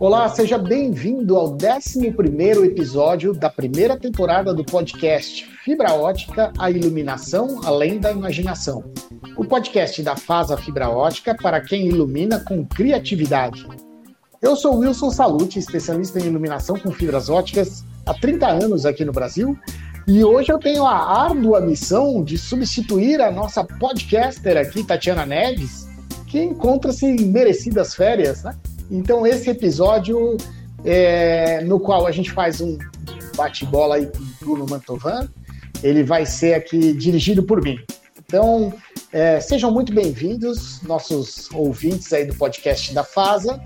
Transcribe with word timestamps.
Olá, 0.00 0.28
seja 0.28 0.56
bem-vindo 0.56 1.36
ao 1.36 1.54
11 1.54 2.06
episódio 2.64 3.34
da 3.34 3.50
primeira 3.50 3.98
temporada 3.98 4.54
do 4.54 4.64
podcast 4.64 5.44
Fibra 5.64 5.92
Ótica, 5.92 6.52
a 6.56 6.70
iluminação 6.70 7.60
além 7.64 7.98
da 7.98 8.12
imaginação. 8.12 8.92
O 9.36 9.44
podcast 9.44 10.00
da 10.00 10.14
Fasa 10.14 10.56
Fibra 10.56 10.88
Ótica 10.88 11.34
para 11.34 11.60
quem 11.60 11.88
ilumina 11.88 12.38
com 12.38 12.64
criatividade. 12.64 13.66
Eu 14.40 14.54
sou 14.54 14.78
Wilson 14.78 15.10
Salute, 15.10 15.58
especialista 15.58 16.20
em 16.20 16.26
iluminação 16.26 16.78
com 16.78 16.92
fibras 16.92 17.28
óticas 17.28 17.84
há 18.06 18.14
30 18.14 18.46
anos 18.46 18.86
aqui 18.86 19.04
no 19.04 19.10
Brasil, 19.10 19.58
e 20.06 20.22
hoje 20.22 20.52
eu 20.52 20.60
tenho 20.60 20.86
a 20.86 21.24
árdua 21.24 21.60
missão 21.60 22.22
de 22.22 22.38
substituir 22.38 23.20
a 23.20 23.32
nossa 23.32 23.64
podcaster 23.64 24.56
aqui, 24.58 24.84
Tatiana 24.84 25.26
Neves, 25.26 25.88
que 26.28 26.40
encontra-se 26.40 27.04
em 27.04 27.26
merecidas 27.26 27.96
férias, 27.96 28.44
né? 28.44 28.54
Então, 28.90 29.26
esse 29.26 29.50
episódio 29.50 30.36
é, 30.84 31.60
no 31.62 31.78
qual 31.78 32.06
a 32.06 32.10
gente 32.10 32.30
faz 32.32 32.60
um 32.60 32.78
bate-bola 33.36 33.96
aí 33.96 34.06
com 34.06 34.18
o 34.18 34.26
Bruno 34.40 34.66
Mantovan, 34.68 35.28
ele 35.82 36.02
vai 36.02 36.24
ser 36.24 36.54
aqui 36.54 36.92
dirigido 36.92 37.42
por 37.42 37.62
mim. 37.62 37.78
Então, 38.24 38.72
é, 39.12 39.40
sejam 39.40 39.70
muito 39.70 39.92
bem-vindos, 39.92 40.82
nossos 40.82 41.48
ouvintes 41.52 42.12
aí 42.12 42.24
do 42.24 42.34
podcast 42.34 42.92
da 42.94 43.04
FASA. 43.04 43.60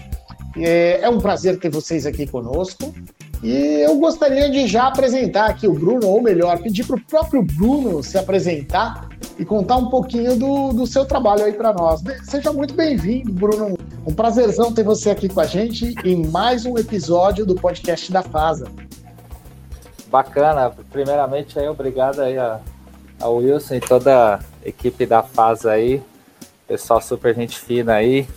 É, 0.57 1.01
é 1.03 1.09
um 1.09 1.19
prazer 1.19 1.59
ter 1.59 1.71
vocês 1.71 2.05
aqui 2.07 2.27
conosco. 2.27 2.95
E 3.43 3.81
eu 3.81 3.97
gostaria 3.99 4.49
de 4.49 4.69
já 4.69 4.87
apresentar 4.87 5.47
aqui 5.47 5.67
o 5.67 5.73
Bruno, 5.73 6.07
ou 6.07 6.23
melhor, 6.23 6.59
pedir 6.63 6.85
para 6.85 6.97
o 6.97 7.01
próprio 7.01 7.43
Bruno 7.43 8.03
se 8.03 8.17
apresentar 8.17 9.09
e 9.39 9.45
contar 9.45 9.77
um 9.77 9.89
pouquinho 9.89 10.39
do, 10.39 10.73
do 10.73 10.87
seu 10.87 11.05
trabalho 11.05 11.45
aí 11.45 11.53
para 11.53 11.73
nós. 11.73 12.03
Seja 12.25 12.53
muito 12.53 12.75
bem-vindo, 12.75 13.33
Bruno. 13.33 13.77
Um 14.07 14.15
prazerzão 14.15 14.73
ter 14.73 14.83
você 14.83 15.11
aqui 15.11 15.29
com 15.29 15.41
a 15.41 15.47
gente 15.47 15.95
em 16.05 16.27
mais 16.27 16.67
um 16.67 16.77
episódio 16.77 17.47
do 17.47 17.55
podcast 17.55 18.11
da 18.13 18.23
FASA. 18.23 18.67
Bacana. 20.09 20.71
Primeiramente, 20.91 21.59
aí, 21.59 21.69
obrigado 21.69 22.21
aí 22.21 22.37
a, 22.37 22.61
Wilson 23.25 23.77
e 23.77 23.81
toda 23.81 24.35
a 24.35 24.41
equipe 24.65 25.07
da 25.07 25.23
FASA 25.23 25.73
aí. 25.73 26.03
Pessoal 26.67 27.01
super 27.01 27.35
gente 27.35 27.59
fina 27.59 27.95
aí. 27.95 28.29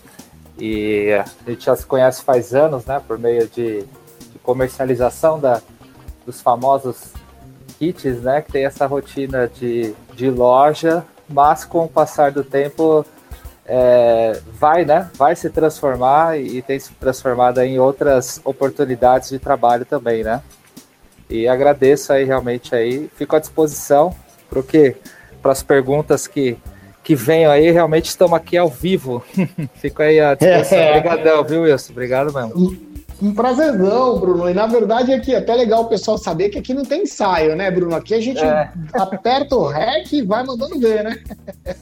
E 0.58 1.12
a 1.14 1.50
gente 1.50 1.66
já 1.66 1.76
se 1.76 1.86
conhece 1.86 2.24
faz 2.24 2.54
anos, 2.54 2.86
né? 2.86 3.02
Por 3.06 3.20
meio 3.20 3.48
de 3.48 3.86
comercialização 4.42 5.40
da, 5.40 5.62
dos 6.26 6.40
famosos 6.40 7.12
kits, 7.80 8.22
né? 8.22 8.42
Que 8.42 8.52
tem 8.52 8.66
essa 8.66 8.86
rotina 8.86 9.48
de, 9.48 9.94
de 10.14 10.30
loja, 10.30 11.04
mas 11.28 11.64
com 11.66 11.86
o 11.86 11.88
passar 11.88 12.32
do 12.32 12.44
tempo 12.44 13.06
é, 13.66 14.40
vai, 14.54 14.86
né? 14.86 15.10
Vai 15.16 15.36
se 15.36 15.50
transformar 15.50 16.40
e, 16.40 16.58
e 16.58 16.62
tem 16.62 16.80
se 16.80 16.92
transformado 16.94 17.60
em 17.62 17.80
outras 17.80 18.40
oportunidades 18.44 19.30
de 19.30 19.40
trabalho 19.40 19.86
também, 19.86 20.24
né? 20.24 20.42
E 21.30 21.48
agradeço 21.48 22.14
aí 22.14 22.24
realmente 22.24 22.76
aí, 22.76 23.10
fico 23.16 23.36
à 23.36 23.40
disposição 23.40 24.16
para 24.50 24.62
que 24.62 24.96
para 25.42 25.52
as 25.52 25.64
perguntas 25.64 26.28
que 26.28 26.58
que 27.04 27.14
venham 27.14 27.52
aí, 27.52 27.70
realmente 27.70 28.06
estamos 28.06 28.36
aqui 28.36 28.58
ao 28.58 28.68
vivo. 28.68 29.24
Fico 29.78 30.02
aí 30.02 30.20
à 30.20 30.34
disposição. 30.34 30.90
Obrigadão, 30.90 31.44
viu, 31.44 31.62
Wilson? 31.62 31.92
Obrigado 31.94 32.34
mesmo. 32.34 32.85
Um 33.22 33.34
prazerzão, 33.34 34.20
Bruno. 34.20 34.50
E 34.50 34.54
na 34.54 34.68
verdade 34.68 35.14
aqui 35.14 35.34
é 35.34 35.38
até 35.38 35.56
legal 35.56 35.84
o 35.84 35.88
pessoal 35.88 36.18
saber 36.18 36.50
que 36.50 36.58
aqui 36.58 36.74
não 36.74 36.84
tem 36.84 37.04
ensaio, 37.04 37.56
né, 37.56 37.72
Bruno? 37.72 37.96
Aqui 37.96 38.14
a 38.14 38.22
gente 38.22 38.44
é. 38.44 38.70
aperta 38.94 39.56
o 39.56 39.68
REC 39.68 40.12
e 40.14 40.22
vai 40.22 40.44
mandando 40.44 40.78
ver, 40.80 41.04
né? 41.04 41.24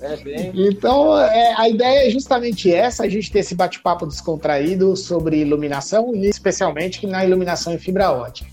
É 0.01 0.17
bem... 0.17 0.51
Então 0.53 1.19
é, 1.19 1.55
a 1.57 1.67
ideia 1.67 2.07
é 2.07 2.09
justamente 2.09 2.71
essa, 2.71 3.03
a 3.03 3.09
gente 3.09 3.31
ter 3.31 3.39
esse 3.39 3.55
bate-papo 3.55 4.05
descontraído 4.05 4.95
sobre 4.95 5.37
iluminação 5.37 6.15
e 6.15 6.27
especialmente 6.27 7.07
na 7.07 7.25
iluminação 7.25 7.73
em 7.73 7.79
fibra 7.79 8.11
ótica. 8.11 8.51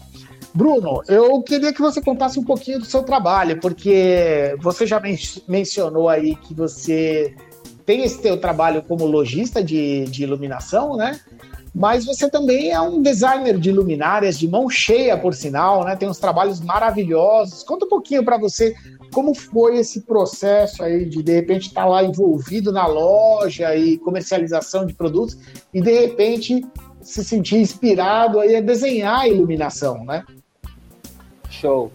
Bruno, 0.52 1.02
eu 1.06 1.40
queria 1.42 1.72
que 1.72 1.80
você 1.80 2.00
contasse 2.00 2.38
um 2.38 2.44
pouquinho 2.44 2.80
do 2.80 2.84
seu 2.84 3.02
trabalho, 3.02 3.60
porque 3.60 4.56
você 4.60 4.84
já 4.84 4.98
men 4.98 5.16
mencionou 5.46 6.08
aí 6.08 6.34
que 6.34 6.52
você 6.52 7.34
tem 7.86 8.04
esse 8.04 8.20
teu 8.20 8.36
trabalho 8.36 8.82
como 8.82 9.06
lojista 9.06 9.62
de, 9.62 10.04
de 10.06 10.24
iluminação, 10.24 10.96
né? 10.96 11.20
Mas 11.74 12.04
você 12.04 12.28
também 12.28 12.70
é 12.70 12.80
um 12.80 13.00
designer 13.00 13.58
de 13.58 13.70
luminárias 13.70 14.38
de 14.38 14.48
mão 14.48 14.68
cheia, 14.68 15.16
por 15.16 15.34
sinal, 15.34 15.84
né? 15.84 15.94
Tem 15.94 16.08
uns 16.08 16.18
trabalhos 16.18 16.60
maravilhosos. 16.60 17.62
Conta 17.62 17.86
um 17.86 17.88
pouquinho 17.88 18.24
para 18.24 18.36
você 18.38 18.74
como 19.12 19.34
foi 19.34 19.78
esse 19.78 20.02
processo 20.02 20.82
aí 20.82 21.04
de 21.04 21.22
de 21.22 21.32
repente 21.32 21.68
estar 21.68 21.82
tá 21.82 21.88
lá 21.88 22.04
envolvido 22.04 22.72
na 22.72 22.86
loja 22.86 23.74
e 23.76 23.98
comercialização 23.98 24.86
de 24.86 24.94
produtos 24.94 25.36
e 25.72 25.80
de 25.80 25.92
repente 26.00 26.64
se 27.02 27.24
sentir 27.24 27.58
inspirado 27.58 28.40
aí 28.40 28.56
a 28.56 28.60
desenhar 28.60 29.20
a 29.20 29.28
iluminação, 29.28 30.04
né? 30.04 30.24
Show. 31.48 31.90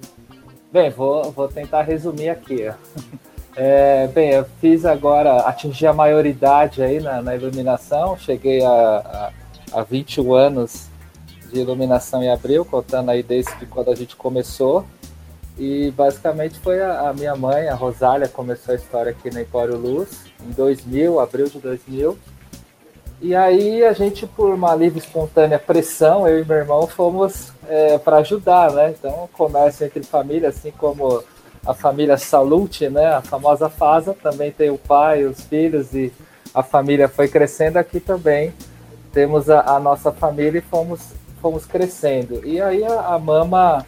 Bem, 0.71 0.89
vou, 0.89 1.31
vou 1.31 1.47
tentar 1.47 1.83
resumir 1.83 2.29
aqui. 2.29 2.65
É, 3.57 4.07
bem, 4.07 4.31
eu 4.31 4.45
fiz 4.59 4.83
agora, 4.83 5.37
atingi 5.43 5.87
a 5.87 5.93
maioridade 5.93 6.83
aí 6.83 6.99
na, 6.99 7.21
na 7.21 7.37
iluminação, 7.37 8.17
cheguei 8.17 8.61
a, 8.61 8.69
a 8.69 9.31
há 9.71 9.83
21 9.83 10.33
anos 10.33 10.87
de 11.51 11.59
iluminação 11.59 12.21
em 12.21 12.29
abril, 12.29 12.65
contando 12.65 13.09
aí 13.09 13.23
desde 13.23 13.65
quando 13.67 13.91
a 13.91 13.95
gente 13.95 14.15
começou. 14.15 14.85
E 15.57 15.91
basicamente 15.91 16.59
foi 16.59 16.81
a, 16.81 17.09
a, 17.09 17.13
minha 17.13 17.35
mãe, 17.35 17.69
a 17.69 17.75
Rosália, 17.75 18.27
começou 18.27 18.73
a 18.73 18.75
história 18.75 19.11
aqui 19.11 19.33
na 19.33 19.41
Empório 19.41 19.77
Luz, 19.77 20.25
em 20.45 20.51
2000, 20.51 21.19
abril 21.19 21.47
de 21.47 21.59
2000. 21.59 22.17
E 23.21 23.33
aí 23.33 23.83
a 23.83 23.93
gente, 23.93 24.27
por 24.27 24.53
uma 24.53 24.75
livre 24.75 24.99
espontânea 24.99 25.57
pressão, 25.57 26.27
eu 26.27 26.41
e 26.41 26.45
meu 26.45 26.57
irmão 26.57 26.85
fomos 26.85 27.53
é, 27.67 27.97
para 27.97 28.17
ajudar, 28.17 28.71
né? 28.73 28.93
Então, 28.97 29.29
comércio 29.31 29.85
entre 29.85 30.03
família, 30.03 30.49
assim 30.49 30.71
como 30.71 31.23
a 31.65 31.73
família 31.73 32.17
Salute, 32.17 32.89
né? 32.89 33.07
A 33.13 33.21
famosa 33.21 33.69
FASA, 33.69 34.13
também 34.13 34.51
tem 34.51 34.69
o 34.69 34.77
pai, 34.77 35.23
os 35.23 35.39
filhos 35.41 35.93
e 35.93 36.11
a 36.53 36.61
família 36.61 37.07
foi 37.07 37.29
crescendo 37.29 37.77
aqui 37.77 38.01
também 38.01 38.53
temos 39.15 39.49
a, 39.49 39.61
a, 39.61 39.79
nossa 39.79 40.11
família 40.11 40.59
e 40.59 40.61
fomos, 40.61 41.13
fomos 41.41 41.65
crescendo. 41.65 42.45
E 42.45 42.61
aí 42.61 42.83
a, 42.83 43.15
a, 43.15 43.17
Mama, 43.17 43.85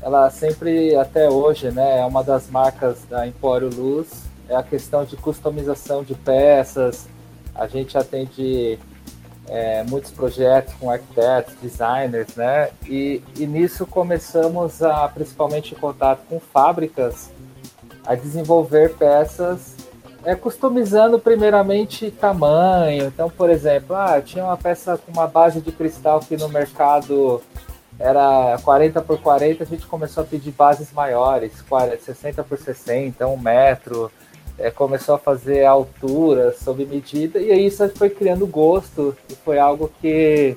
ela 0.00 0.30
sempre, 0.30 0.94
até 0.94 1.28
hoje, 1.28 1.72
né, 1.72 1.98
é 1.98 2.06
uma 2.06 2.22
das 2.22 2.48
marcas 2.48 3.04
da 3.10 3.26
Empório 3.26 3.68
Luz, 3.68 4.22
é 4.48 4.54
a 4.54 4.62
questão 4.62 5.04
de 5.04 5.16
customização 5.16 6.04
de 6.04 6.14
peças, 6.14 7.08
a 7.52 7.66
gente 7.66 7.98
atende 7.98 8.78
é, 9.48 9.82
muitos 9.82 10.12
projetos 10.12 10.72
com 10.74 10.88
arquitetos, 10.88 11.54
designers, 11.60 12.36
né, 12.36 12.70
e, 12.86 13.20
e 13.36 13.46
nisso 13.48 13.84
começamos 13.84 14.80
a, 14.80 15.08
principalmente 15.08 15.74
em 15.74 15.76
contato 15.76 16.20
com 16.28 16.38
fábricas, 16.38 17.30
a 18.06 18.14
desenvolver 18.14 18.94
peças 18.94 19.81
é 20.24 20.34
customizando 20.34 21.18
primeiramente 21.18 22.10
tamanho. 22.10 23.06
Então, 23.06 23.28
por 23.28 23.50
exemplo, 23.50 23.96
ah, 23.96 24.20
tinha 24.20 24.44
uma 24.44 24.56
peça 24.56 24.96
com 24.96 25.12
uma 25.12 25.26
base 25.26 25.60
de 25.60 25.72
cristal 25.72 26.20
que 26.20 26.36
no 26.36 26.48
mercado 26.48 27.42
era 27.98 28.58
40 28.62 29.00
por 29.02 29.20
40, 29.20 29.62
a 29.62 29.66
gente 29.66 29.86
começou 29.86 30.22
a 30.22 30.26
pedir 30.26 30.50
bases 30.52 30.92
maiores, 30.92 31.52
60 32.00 32.42
por 32.44 32.58
60, 32.58 33.26
um 33.26 33.36
metro. 33.36 34.10
É, 34.58 34.70
começou 34.70 35.14
a 35.14 35.18
fazer 35.18 35.64
altura 35.64 36.52
sob 36.52 36.84
medida 36.84 37.40
e 37.40 37.50
aí 37.50 37.66
isso 37.66 37.88
foi 37.96 38.10
criando 38.10 38.46
gosto 38.46 39.16
e 39.30 39.34
foi 39.34 39.58
algo 39.58 39.90
que 39.98 40.54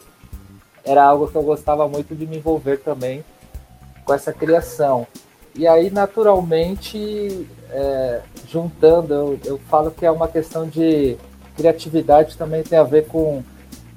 era 0.84 1.02
algo 1.02 1.30
que 1.30 1.36
eu 1.36 1.42
gostava 1.42 1.88
muito 1.88 2.14
de 2.14 2.28
me 2.28 2.38
envolver 2.38 2.78
também 2.78 3.24
com 4.04 4.14
essa 4.14 4.34
criação. 4.34 5.08
E 5.56 5.66
aí, 5.66 5.90
naturalmente, 5.90 7.48
é, 7.72 8.22
juntando, 8.48 9.14
eu, 9.14 9.40
eu 9.46 9.58
falo 9.70 9.92
que 9.92 10.06
é 10.06 10.12
uma 10.12 10.28
questão 10.28 10.68
de 10.68 11.18
criatividade 11.56 12.38
também 12.38 12.64
tem 12.64 12.78
a 12.78 12.84
ver 12.84 13.08
com 13.08 13.42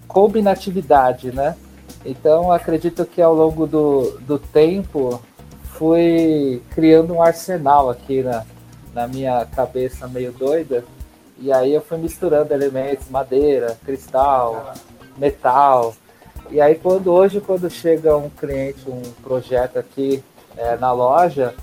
combinatividade, 0.06 1.33
né? 1.33 1.57
Então, 2.04 2.53
acredito 2.53 3.04
que 3.04 3.21
ao 3.21 3.34
longo 3.34 3.66
do, 3.66 4.19
do 4.21 4.39
tempo 4.39 5.21
fui 5.75 6.63
criando 6.71 7.15
um 7.15 7.22
arsenal 7.22 7.91
aqui 7.91 8.22
na, 8.22 8.45
na 8.95 9.07
minha 9.07 9.45
cabeça 9.45 10.09
meio 10.09 10.33
doida. 10.33 10.84
E 11.39 11.53
aí 11.53 11.72
eu 11.72 11.81
fui 11.81 11.98
misturando 11.98 12.53
elementos, 12.53 13.09
madeira, 13.10 13.77
cristal, 13.84 14.75
metal. 15.16 15.95
E 16.51 16.60
aí 16.60 16.75
quando 16.75 17.13
hoje, 17.13 17.41
quando 17.41 17.69
chega 17.71 18.16
um 18.16 18.31
cliente, 18.31 18.89
um 18.89 19.03
projeto 19.22 19.78
aqui 19.78 20.22
é, 20.57 20.77
na 20.77 20.91
loja, 20.91 21.54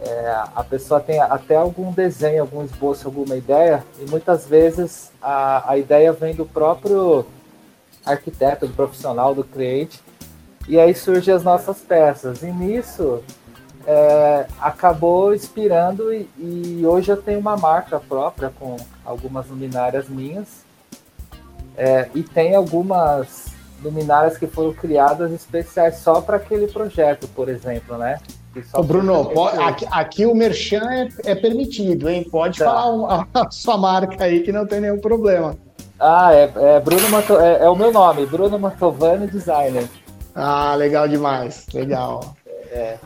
é, 0.00 0.42
a 0.54 0.62
pessoa 0.62 1.00
tem 1.00 1.20
até 1.20 1.56
algum 1.56 1.92
desenho, 1.92 2.42
algum 2.42 2.64
esboço, 2.64 3.06
alguma 3.08 3.36
ideia, 3.36 3.84
e 3.98 4.08
muitas 4.08 4.46
vezes 4.46 5.10
a, 5.20 5.72
a 5.72 5.76
ideia 5.76 6.12
vem 6.12 6.34
do 6.34 6.46
próprio 6.46 7.26
arquiteto, 8.04 8.66
do 8.66 8.74
profissional, 8.74 9.34
do 9.34 9.42
cliente, 9.42 10.00
e 10.68 10.78
aí 10.78 10.94
surgem 10.94 11.34
as 11.34 11.42
nossas 11.42 11.78
peças. 11.80 12.42
E 12.42 12.46
nisso 12.46 13.22
é, 13.86 14.46
acabou 14.60 15.34
inspirando, 15.34 16.12
e, 16.12 16.28
e, 16.38 16.86
hoje 16.86 17.10
eu 17.10 17.20
tenho 17.20 17.40
uma 17.40 17.56
marca 17.56 17.98
própria 17.98 18.50
com 18.50 18.76
algumas 19.04 19.48
luminárias 19.48 20.08
minhas, 20.08 20.64
é, 21.76 22.08
e 22.14 22.22
tem 22.22 22.54
algumas 22.54 23.46
luminárias 23.82 24.36
que 24.36 24.46
foram 24.46 24.72
criadas 24.72 25.32
especiais 25.32 25.96
só 25.98 26.20
para 26.20 26.36
aquele 26.36 26.68
projeto, 26.68 27.28
por 27.28 27.48
exemplo, 27.48 27.96
né? 27.96 28.20
Ô, 28.72 28.82
Bruno, 28.82 29.26
pode, 29.26 29.62
aqui, 29.62 29.86
aqui, 29.90 30.26
o 30.26 30.34
merchan 30.34 30.90
é, 30.90 31.08
é, 31.24 31.34
permitido, 31.34 32.08
hein? 32.08 32.26
Pode 32.30 32.58
tá. 32.58 32.64
falar 32.64 33.26
a, 33.34 33.40
a, 33.40 33.50
sua 33.50 33.76
marca 33.76 34.24
aí 34.24 34.40
que 34.40 34.50
não 34.50 34.66
tem 34.66 34.80
nenhum 34.80 34.98
problema. 34.98 35.56
Ah, 36.00 36.32
é, 36.32 36.50
é 36.56 36.80
Bruno 36.80 37.08
Mato, 37.08 37.38
é, 37.38 37.64
é, 37.64 37.68
o 37.68 37.76
meu 37.76 37.92
nome, 37.92 38.26
Bruno 38.26 38.58
Matovani 38.58 39.26
Designer. 39.26 39.88
Ah, 40.34 40.74
legal 40.74 41.08
demais, 41.08 41.66
legal. 41.74 42.34
É. 42.70 42.96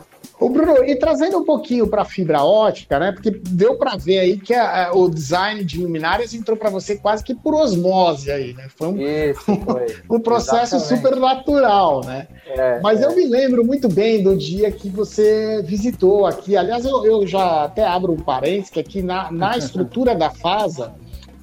O 0.43 0.49
Bruno, 0.49 0.83
e 0.83 0.93
trazendo 0.97 1.37
um 1.37 1.45
pouquinho 1.45 1.87
para 1.87 2.01
a 2.01 2.05
fibra 2.05 2.43
ótica, 2.43 2.99
né? 2.99 3.13
Porque 3.13 3.31
deu 3.31 3.77
para 3.77 3.95
ver 3.95 4.19
aí 4.19 4.37
que 4.37 4.53
a, 4.53 4.89
a, 4.89 4.93
o 4.93 5.09
design 5.09 5.63
de 5.63 5.81
luminárias 5.81 6.33
entrou 6.33 6.57
para 6.57 6.69
você 6.69 6.97
quase 6.97 7.23
que 7.23 7.33
por 7.33 7.55
osmose 7.55 8.29
aí, 8.29 8.53
né? 8.53 8.67
Foi 8.75 8.89
um, 8.89 8.97
Isso, 8.99 9.45
foi. 9.63 9.95
um 10.09 10.19
processo 10.19 10.75
Exatamente. 10.75 11.01
super 11.01 11.15
natural, 11.17 12.01
né? 12.03 12.27
É, 12.45 12.81
Mas 12.81 13.01
é. 13.01 13.05
eu 13.05 13.15
me 13.15 13.25
lembro 13.25 13.63
muito 13.63 13.87
bem 13.87 14.21
do 14.21 14.35
dia 14.35 14.69
que 14.69 14.89
você 14.89 15.63
visitou 15.63 16.25
aqui. 16.25 16.57
Aliás, 16.57 16.83
eu, 16.83 17.05
eu 17.05 17.25
já 17.25 17.63
até 17.63 17.85
abro 17.85 18.11
um 18.11 18.17
parênteses, 18.17 18.69
que 18.69 18.81
aqui 18.81 19.01
na, 19.01 19.31
na 19.31 19.55
estrutura 19.57 20.13
da 20.13 20.29
FASA, 20.29 20.93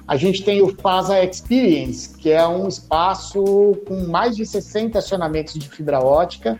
a 0.07 0.15
gente 0.15 0.43
tem 0.43 0.61
o 0.61 0.75
FASA 0.75 1.23
Experience, 1.23 2.15
que 2.19 2.29
é 2.29 2.47
um 2.47 2.67
espaço 2.67 3.43
com 3.87 4.05
mais 4.05 4.35
de 4.35 4.45
60 4.45 4.99
acionamentos 4.99 5.55
de 5.55 5.67
fibra 5.67 5.99
ótica 5.99 6.59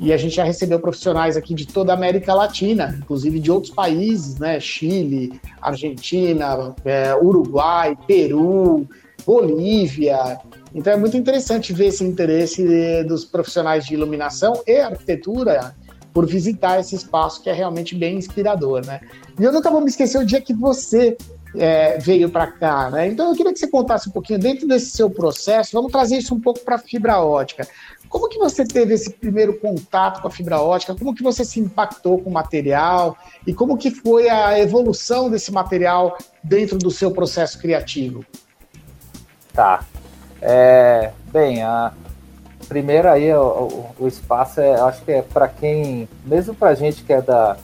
e 0.00 0.12
a 0.12 0.16
gente 0.16 0.36
já 0.36 0.44
recebeu 0.44 0.78
profissionais 0.78 1.36
aqui 1.36 1.54
de 1.54 1.66
toda 1.66 1.92
a 1.92 1.96
América 1.96 2.32
Latina, 2.32 2.96
inclusive 3.00 3.40
de 3.40 3.50
outros 3.50 3.72
países, 3.72 4.38
né? 4.38 4.60
Chile, 4.60 5.40
Argentina, 5.60 6.74
é, 6.84 7.14
Uruguai, 7.16 7.96
Peru, 8.06 8.88
Bolívia. 9.26 10.38
Então 10.74 10.92
é 10.92 10.96
muito 10.96 11.16
interessante 11.16 11.72
ver 11.72 11.86
esse 11.86 12.04
interesse 12.04 13.02
dos 13.04 13.24
profissionais 13.24 13.86
de 13.86 13.94
iluminação 13.94 14.62
e 14.66 14.78
arquitetura 14.78 15.74
por 16.12 16.26
visitar 16.26 16.80
esse 16.80 16.94
espaço 16.94 17.42
que 17.42 17.50
é 17.50 17.52
realmente 17.52 17.94
bem 17.94 18.16
inspirador, 18.16 18.84
né? 18.86 19.00
E 19.38 19.44
eu 19.44 19.52
nunca 19.52 19.70
vou 19.70 19.80
me 19.80 19.88
esquecer 19.88 20.18
o 20.18 20.26
dia 20.26 20.40
que 20.40 20.52
você 20.52 21.16
é, 21.56 21.98
veio 21.98 22.28
para 22.28 22.46
cá, 22.46 22.90
né? 22.90 23.08
Então 23.08 23.30
eu 23.30 23.36
queria 23.36 23.52
que 23.52 23.58
você 23.58 23.68
contasse 23.68 24.08
um 24.08 24.12
pouquinho 24.12 24.38
dentro 24.38 24.66
desse 24.66 24.90
seu 24.90 25.08
processo. 25.08 25.72
Vamos 25.72 25.92
trazer 25.92 26.18
isso 26.18 26.34
um 26.34 26.40
pouco 26.40 26.60
para 26.60 26.76
a 26.76 26.78
fibra 26.78 27.20
ótica. 27.20 27.66
Como 28.08 28.28
que 28.28 28.38
você 28.38 28.64
teve 28.64 28.94
esse 28.94 29.10
primeiro 29.10 29.58
contato 29.58 30.22
com 30.22 30.28
a 30.28 30.30
fibra 30.30 30.60
ótica? 30.60 30.94
Como 30.94 31.14
que 31.14 31.22
você 31.22 31.44
se 31.44 31.60
impactou 31.60 32.18
com 32.18 32.30
o 32.30 32.32
material? 32.32 33.16
E 33.46 33.52
como 33.52 33.76
que 33.76 33.90
foi 33.90 34.28
a 34.28 34.58
evolução 34.58 35.30
desse 35.30 35.52
material 35.52 36.16
dentro 36.42 36.78
do 36.78 36.90
seu 36.90 37.10
processo 37.10 37.58
criativo? 37.58 38.24
Tá. 39.52 39.84
É, 40.40 41.10
bem, 41.32 41.62
a 41.62 41.92
primeira 42.68 43.12
aí 43.12 43.32
o, 43.34 43.86
o, 43.98 44.06
espaço 44.06 44.60
é, 44.60 44.80
acho 44.80 45.02
que 45.02 45.12
é 45.12 45.22
para 45.22 45.48
quem, 45.48 46.08
mesmo 46.24 46.54
para 46.54 46.74
gente 46.74 47.02
que 47.02 47.12
é 47.12 47.20
da, 47.20 47.56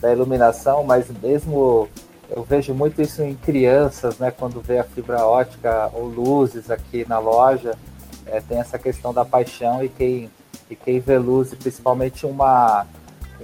da 0.00 0.12
iluminação, 0.12 0.84
mas 0.84 1.06
mesmo 1.22 1.88
eu 2.30 2.42
vejo 2.44 2.72
muito 2.72 3.02
isso 3.02 3.22
em 3.22 3.34
crianças, 3.34 4.18
né? 4.18 4.30
Quando 4.30 4.60
vê 4.60 4.78
a 4.78 4.84
fibra 4.84 5.26
ótica 5.26 5.90
ou 5.92 6.04
luzes 6.06 6.70
aqui 6.70 7.04
na 7.08 7.18
loja 7.18 7.76
é, 8.26 8.40
tem 8.40 8.58
essa 8.58 8.78
questão 8.78 9.12
da 9.12 9.24
paixão 9.24 9.84
e 9.84 9.88
quem, 9.88 10.30
e 10.70 10.76
quem 10.76 11.00
vê 11.00 11.18
luz, 11.18 11.54
principalmente 11.54 12.26
uma, 12.26 12.86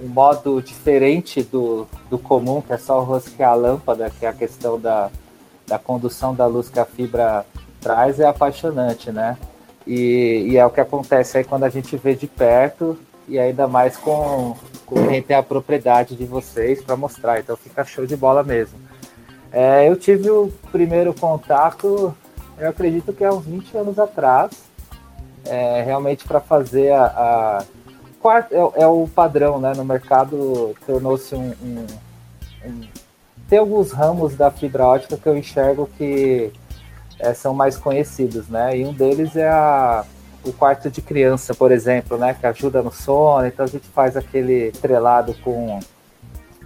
um 0.01 0.07
modo 0.07 0.61
diferente 0.61 1.43
do, 1.43 1.87
do 2.09 2.17
comum, 2.17 2.61
que 2.61 2.73
é 2.73 2.77
só 2.77 3.01
rosquear 3.01 3.51
a 3.51 3.55
lâmpada, 3.55 4.09
que 4.09 4.25
é 4.25 4.29
a 4.29 4.33
questão 4.33 4.79
da, 4.79 5.09
da 5.67 5.77
condução 5.77 6.33
da 6.33 6.45
luz 6.45 6.69
que 6.69 6.79
a 6.79 6.85
fibra 6.85 7.45
traz, 7.79 8.19
é 8.19 8.25
apaixonante, 8.25 9.11
né? 9.11 9.37
E, 9.85 10.47
e 10.49 10.57
é 10.57 10.65
o 10.65 10.69
que 10.69 10.81
acontece 10.81 11.37
aí 11.37 11.43
quando 11.43 11.63
a 11.63 11.69
gente 11.69 11.95
vê 11.97 12.13
de 12.13 12.27
perto 12.27 12.97
e 13.27 13.39
ainda 13.39 13.67
mais 13.67 13.95
com, 13.95 14.55
com 14.85 15.07
quem 15.07 15.21
tem 15.21 15.35
a 15.35 15.43
propriedade 15.43 16.15
de 16.15 16.25
vocês 16.25 16.81
para 16.81 16.95
mostrar, 16.95 17.39
então 17.39 17.55
fica 17.55 17.83
show 17.85 18.05
de 18.05 18.15
bola 18.15 18.43
mesmo. 18.43 18.77
É, 19.51 19.87
eu 19.87 19.95
tive 19.95 20.29
o 20.29 20.51
primeiro 20.71 21.13
contato, 21.13 22.13
eu 22.57 22.69
acredito 22.69 23.13
que 23.13 23.23
há 23.23 23.31
uns 23.31 23.45
20 23.45 23.77
anos 23.77 23.99
atrás, 23.99 24.51
é, 25.49 25.81
realmente 25.81 26.25
para 26.25 26.39
fazer 26.39 26.93
a, 26.93 27.05
a 27.05 27.63
quarto 28.19 28.53
é, 28.53 28.83
é, 28.83 28.87
o 28.87 29.07
padrão, 29.07 29.59
né? 29.59 29.73
No 29.75 29.83
mercado 29.83 30.75
tornou-se 30.85 31.33
um, 31.33 31.53
um, 31.61 31.85
um, 32.65 32.81
tem 33.49 33.57
alguns 33.57 33.91
ramos 33.91 34.35
da 34.35 34.51
fibra 34.51 34.85
ótica 34.85 35.17
que 35.17 35.27
eu 35.27 35.35
enxergo 35.35 35.89
que 35.97 36.51
é, 37.17 37.33
são 37.33 37.53
mais 37.53 37.77
conhecidos, 37.77 38.47
né? 38.47 38.77
E 38.77 38.85
um 38.85 38.93
deles 38.93 39.35
é 39.35 39.49
a, 39.49 40.05
o 40.43 40.53
quarto 40.53 40.89
de 40.89 41.01
criança, 41.01 41.55
por 41.55 41.71
exemplo, 41.71 42.17
né? 42.17 42.35
Que 42.39 42.45
ajuda 42.45 42.83
no 42.83 42.91
sono. 42.91 43.47
Então 43.47 43.65
a 43.65 43.69
gente 43.69 43.87
faz 43.87 44.15
aquele 44.15 44.69
estrelado 44.69 45.33
com 45.43 45.79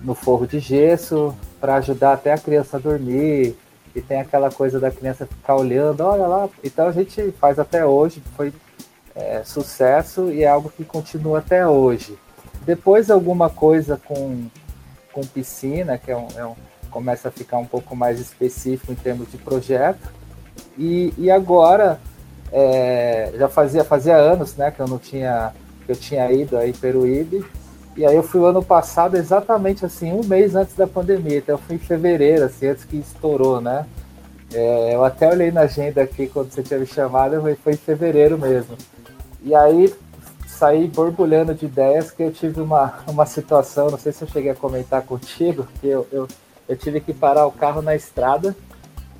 no 0.01 0.13
forro 0.13 0.45
de 0.45 0.59
gesso 0.59 1.33
para 1.61 1.75
ajudar 1.75 2.13
até 2.13 2.33
a 2.33 2.37
criança 2.37 2.75
a 2.75 2.79
dormir. 2.79 3.55
E 3.95 4.01
tem 4.01 4.19
aquela 4.19 4.51
coisa 4.51 4.79
da 4.79 4.89
criança 4.89 5.25
ficar 5.25 5.55
olhando, 5.55 6.01
olha 6.01 6.25
lá. 6.25 6.49
Então 6.63 6.87
a 6.87 6.91
gente 6.91 7.31
faz 7.39 7.59
até 7.59 7.85
hoje, 7.85 8.21
foi 8.35 8.51
é, 9.15 9.43
sucesso 9.43 10.31
e 10.31 10.43
é 10.43 10.47
algo 10.47 10.69
que 10.69 10.83
continua 10.83 11.39
até 11.39 11.67
hoje. 11.67 12.17
Depois 12.65 13.11
alguma 13.11 13.49
coisa 13.49 13.99
com, 14.05 14.45
com 15.11 15.21
piscina, 15.21 15.97
que 15.97 16.11
é 16.11 16.17
um, 16.17 16.27
é 16.35 16.45
um, 16.45 16.55
começa 16.89 17.27
a 17.27 17.31
ficar 17.31 17.57
um 17.57 17.65
pouco 17.65 17.95
mais 17.95 18.19
específico 18.19 18.91
em 18.91 18.95
termos 18.95 19.29
de 19.31 19.37
projeto. 19.37 20.11
E, 20.77 21.13
e 21.17 21.29
agora 21.29 21.99
é, 22.51 23.33
já 23.37 23.49
fazia, 23.49 23.83
fazia 23.83 24.15
anos 24.15 24.55
né, 24.55 24.71
que 24.71 24.79
eu 24.79 24.87
não 24.87 24.97
tinha 24.97 25.53
que 25.85 25.91
eu 25.91 25.95
tinha 25.97 26.31
ido 26.31 26.57
aí 26.57 26.71
Peruíbe. 26.71 27.45
E 27.95 28.05
aí 28.05 28.15
eu 28.15 28.23
fui 28.23 28.39
o 28.39 28.45
ano 28.45 28.63
passado 28.63 29.17
exatamente 29.17 29.85
assim, 29.85 30.11
um 30.11 30.23
mês 30.23 30.55
antes 30.55 30.75
da 30.75 30.87
pandemia. 30.87 31.39
Então 31.39 31.55
eu 31.55 31.59
fui 31.59 31.75
em 31.75 31.79
fevereiro, 31.79 32.45
assim, 32.45 32.67
antes 32.67 32.85
que 32.85 32.97
estourou, 32.97 33.59
né? 33.59 33.85
É, 34.53 34.95
eu 34.95 35.03
até 35.03 35.27
olhei 35.29 35.51
na 35.51 35.61
agenda 35.61 36.01
aqui 36.01 36.27
quando 36.27 36.51
você 36.51 36.63
tinha 36.63 36.79
me 36.79 36.85
chamado, 36.85 37.41
foi 37.61 37.73
em 37.73 37.77
fevereiro 37.77 38.37
mesmo. 38.37 38.77
E 39.43 39.53
aí 39.53 39.93
saí 40.47 40.87
borbulhando 40.87 41.53
de 41.53 41.65
ideias 41.65 42.11
que 42.11 42.23
eu 42.23 42.31
tive 42.31 42.61
uma, 42.61 42.93
uma 43.07 43.25
situação, 43.25 43.89
não 43.89 43.97
sei 43.97 44.11
se 44.11 44.23
eu 44.23 44.27
cheguei 44.27 44.51
a 44.51 44.55
comentar 44.55 45.01
contigo, 45.01 45.67
que 45.81 45.87
eu, 45.87 46.07
eu, 46.11 46.27
eu 46.69 46.77
tive 46.77 47.01
que 47.01 47.13
parar 47.13 47.45
o 47.45 47.51
carro 47.51 47.81
na 47.81 47.95
estrada 47.95 48.55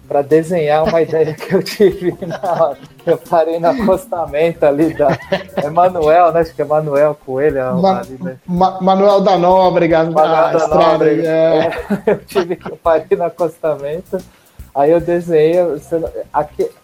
para 0.07 0.21
desenhar 0.21 0.83
uma 0.83 1.01
ideia 1.01 1.33
que 1.33 1.53
eu 1.53 1.63
tive 1.63 2.15
na 2.25 2.39
hora. 2.41 2.77
Eu 3.05 3.17
parei 3.17 3.59
no 3.59 3.67
acostamento 3.67 4.65
ali 4.65 4.93
da 4.93 5.17
Emanuel, 5.63 6.31
né? 6.31 6.41
Acho 6.41 6.53
que 6.53 6.61
é 6.61 6.65
Manuel 6.65 7.17
Coelho. 7.25 7.81
Ma 7.81 7.99
ali, 7.99 8.17
né? 8.21 8.37
Ma 8.45 8.79
Manuel 8.81 9.21
da 9.21 9.37
Nóbrega, 9.37 10.03
Manuel 10.03 10.59
da 10.59 10.67
Nóbrega. 10.67 11.27
É. 11.27 11.57
É, 12.05 12.11
eu 12.11 12.19
tive 12.25 12.55
que 12.55 12.69
parar 12.77 13.05
no 13.09 13.23
acostamento. 13.23 14.17
Aí 14.75 14.91
eu 14.91 14.99
desenhei. 14.99 15.55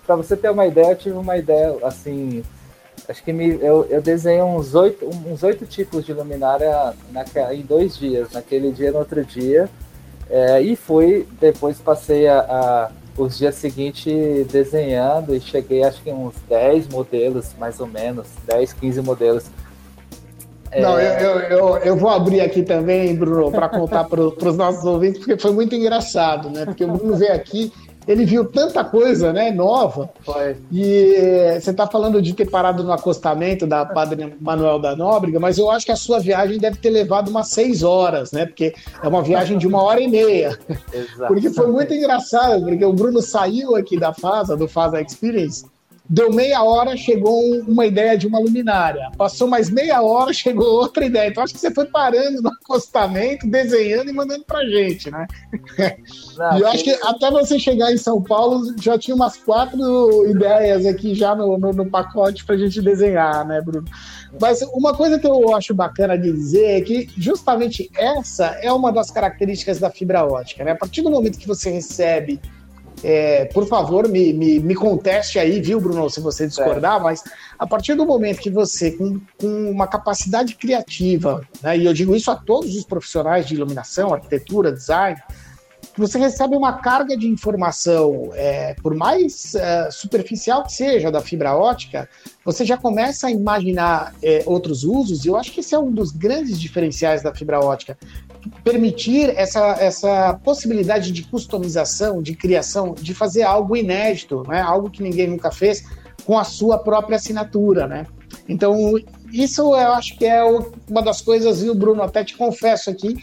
Para 0.06 0.16
você 0.16 0.36
ter 0.36 0.50
uma 0.50 0.66
ideia, 0.66 0.92
eu 0.92 0.98
tive 0.98 1.18
uma 1.18 1.38
ideia 1.38 1.76
assim 1.84 2.44
acho 3.10 3.24
que 3.24 3.34
me, 3.34 3.58
eu, 3.60 3.86
eu 3.90 4.02
desenhei 4.02 4.42
uns 4.42 4.76
oito, 4.76 5.10
uns 5.26 5.42
oito 5.42 5.66
tipos 5.66 6.06
de 6.06 6.14
luminária 6.14 6.94
em 7.52 7.62
dois 7.64 7.98
dias, 7.98 8.32
naquele 8.32 8.72
dia 8.72 8.90
e 8.90 8.92
no 8.92 9.00
outro 9.00 9.26
dia. 9.26 9.68
É, 10.30 10.62
e 10.62 10.76
fui, 10.76 11.28
depois 11.42 11.80
passei 11.80 12.28
a, 12.28 12.40
a, 12.40 12.92
os 13.18 13.40
dias 13.40 13.56
seguintes 13.56 14.46
desenhando 14.48 15.36
e 15.36 15.42
cheguei 15.42 15.84
acho 15.84 16.04
que 16.04 16.12
uns 16.12 16.36
10 16.48 16.88
modelos, 16.90 17.56
mais 17.58 17.80
ou 17.80 17.88
menos, 17.88 18.28
10, 18.46 18.74
15 18.74 19.02
modelos. 19.02 19.46
É... 20.72 20.82
Não, 20.82 21.00
eu, 21.00 21.40
eu, 21.40 21.78
eu, 21.78 21.96
vou 21.96 22.12
abrir 22.12 22.42
aqui 22.42 22.62
também, 22.62 23.16
Bruno, 23.16 23.52
para 23.52 23.68
contar 23.68 24.04
para 24.04 24.22
os 24.22 24.56
nossos 24.56 24.86
ouvintes, 24.86 25.18
porque 25.18 25.42
foi 25.42 25.52
muito 25.52 25.74
engraçado, 25.74 26.52
né? 26.52 26.64
Porque 26.64 26.86
o 26.86 26.92
Bruno 26.92 27.16
veio 27.16 27.34
aqui 27.34 27.74
ele 28.10 28.26
viu 28.26 28.44
tanta 28.44 28.84
coisa, 28.84 29.32
né, 29.32 29.52
nova. 29.52 30.10
Foi. 30.22 30.58
E 30.72 31.60
você 31.62 31.70
está 31.70 31.86
falando 31.86 32.20
de 32.20 32.34
ter 32.34 32.50
parado 32.50 32.84
no 32.84 32.92
acostamento 32.92 33.68
da 33.68 33.86
Padre 33.86 34.36
Manuel 34.42 34.80
da 34.80 34.96
Nóbrega, 34.96 35.40
mas 35.40 35.60
eu 35.60 35.70
acho 35.70 35.86
que 35.86 35.92
a 35.92 35.96
sua 35.96 36.20
viagem 36.20 36.58
deve 36.58 36.78
ter 36.78 36.90
levado 36.90 37.30
umas 37.30 37.50
seis 37.50 37.84
horas, 37.84 38.32
né? 38.32 38.48
Porque 38.48 38.74
é 39.04 39.08
uma 39.08 39.22
viagem 39.22 39.60
de 39.60 39.68
uma 39.68 39.84
hora 39.84 40.02
e 40.02 40.08
meia. 40.08 40.58
Exato. 40.92 41.28
Porque 41.30 41.52
foi 41.52 41.68
muito 41.68 41.94
engraçado, 41.94 42.66
porque 42.66 42.84
o 42.84 42.94
Bruno 42.94 43.22
saiu 43.22 43.76
aqui 43.76 44.00
da 44.00 44.12
FASA, 44.12 44.58
do 44.58 44.68
FASA 44.68 45.02
Experience, 45.02 45.66
Deu 46.10 46.34
meia 46.34 46.64
hora, 46.64 46.98
chegou 46.98 47.40
uma 47.68 47.86
ideia 47.86 48.18
de 48.18 48.26
uma 48.26 48.40
luminária. 48.40 49.12
Passou 49.16 49.48
mais 49.48 49.70
meia 49.70 50.02
hora, 50.02 50.34
chegou 50.34 50.66
outra 50.66 51.06
ideia. 51.06 51.30
Então 51.30 51.44
acho 51.44 51.54
que 51.54 51.60
você 51.60 51.72
foi 51.72 51.86
parando 51.86 52.42
no 52.42 52.50
acostamento, 52.50 53.48
desenhando 53.48 54.10
e 54.10 54.14
mandando 54.14 54.44
pra 54.44 54.66
gente, 54.66 55.12
né? 55.12 55.28
Não, 56.36 56.58
e 56.58 56.62
eu 56.62 56.68
acho 56.68 56.84
que 56.84 56.98
até 57.04 57.30
você 57.30 57.60
chegar 57.60 57.94
em 57.94 57.98
São 57.98 58.22
Paulo 58.24 58.74
já 58.82 58.98
tinha 58.98 59.14
umas 59.14 59.38
quatro 59.38 60.26
ideias 60.26 60.84
aqui 60.88 61.14
já 61.14 61.36
no, 61.36 61.60
no, 61.60 61.72
no 61.74 61.86
pacote 61.86 62.44
pra 62.44 62.58
gente 62.58 62.82
desenhar, 62.82 63.46
né, 63.46 63.62
Bruno? 63.62 63.86
Mas 64.42 64.62
uma 64.74 64.96
coisa 64.96 65.20
que 65.20 65.28
eu 65.28 65.56
acho 65.56 65.76
bacana 65.76 66.18
de 66.18 66.32
dizer 66.32 66.80
é 66.80 66.82
que 66.82 67.10
justamente 67.18 67.90
essa 67.96 68.48
é 68.62 68.72
uma 68.74 68.92
das 68.92 69.12
características 69.12 69.80
da 69.80 69.92
fibra 69.92 70.26
ótica, 70.26 70.64
né? 70.64 70.72
A 70.72 70.76
partir 70.76 71.04
do 71.04 71.12
momento 71.12 71.38
que 71.38 71.48
você 71.48 71.70
recebe 71.70 72.40
é, 73.04 73.46
por 73.46 73.68
favor, 73.68 74.08
me, 74.08 74.34
me, 74.34 74.60
me, 74.60 74.76
conteste 74.76 75.40
aí, 75.40 75.62
viu, 75.62 75.80
Bruno, 75.80 76.10
se 76.10 76.20
você 76.20 76.48
discordar, 76.48 77.00
é. 77.00 77.04
mas 77.04 77.24
a 77.58 77.66
partir 77.66 77.96
do 77.96 78.06
momento 78.06 78.40
que 78.40 78.50
você, 78.50 78.92
com, 78.92 79.20
com 79.40 79.72
uma 79.72 79.88
capacidade 79.88 80.56
criativa, 80.56 81.42
né, 81.62 81.78
e 81.78 81.86
eu 81.86 81.94
digo 81.94 82.16
isso 82.16 82.30
a 82.30 82.36
todos 82.36 82.76
os 82.76 82.84
profissionais 82.84 83.48
de 83.48 83.56
iluminação, 83.56 84.14
arquitetura, 84.14 84.72
design, 84.72 85.18
você 86.00 86.18
recebe 86.18 86.56
uma 86.56 86.74
carga 86.74 87.16
de 87.18 87.28
informação, 87.28 88.32
é, 88.34 88.74
por 88.76 88.96
mais 88.96 89.54
é, 89.54 89.92
superficial 89.92 90.64
que 90.64 90.72
seja 90.72 91.12
da 91.12 91.20
fibra 91.20 91.56
ótica, 91.56 92.10
você 92.44 92.64
já 92.66 92.78
começa 92.78 93.28
a 93.28 93.32
imaginar 93.32 94.16
é, 94.24 94.42
outros 94.46 94.84
usos, 94.84 95.26
e 95.26 95.28
eu 95.28 95.36
acho 95.36 95.52
que 95.52 95.60
esse 95.60 95.76
é 95.76 95.80
um 95.80 95.92
dos 95.92 96.12
grandes 96.12 96.60
diferenciais 96.60 97.22
da 97.22 97.36
fibra 97.36 97.60
ótica. 97.60 97.98
Permitir 98.64 99.30
essa, 99.38 99.76
essa 99.80 100.34
possibilidade 100.44 101.12
de 101.12 101.24
customização, 101.24 102.22
de 102.22 102.34
criação, 102.34 102.94
de 102.94 103.14
fazer 103.14 103.44
algo 103.44 103.76
inédito, 103.76 104.44
né? 104.48 104.62
algo 104.62 104.90
que 104.90 105.04
ninguém 105.04 105.28
nunca 105.28 105.52
fez, 105.52 105.84
com 106.26 106.38
a 106.38 106.46
sua 106.46 106.78
própria 106.78 107.18
assinatura. 107.18 107.88
Né? 107.88 108.08
Então, 108.48 108.96
isso 109.32 109.62
eu 109.62 109.92
acho 109.92 110.18
que 110.18 110.26
é 110.26 110.44
uma 110.90 111.02
das 111.02 111.22
coisas, 111.22 111.62
viu, 111.62 111.76
Bruno? 111.76 112.02
Até 112.02 112.24
te 112.24 112.38
confesso 112.38 112.90
aqui, 112.90 113.18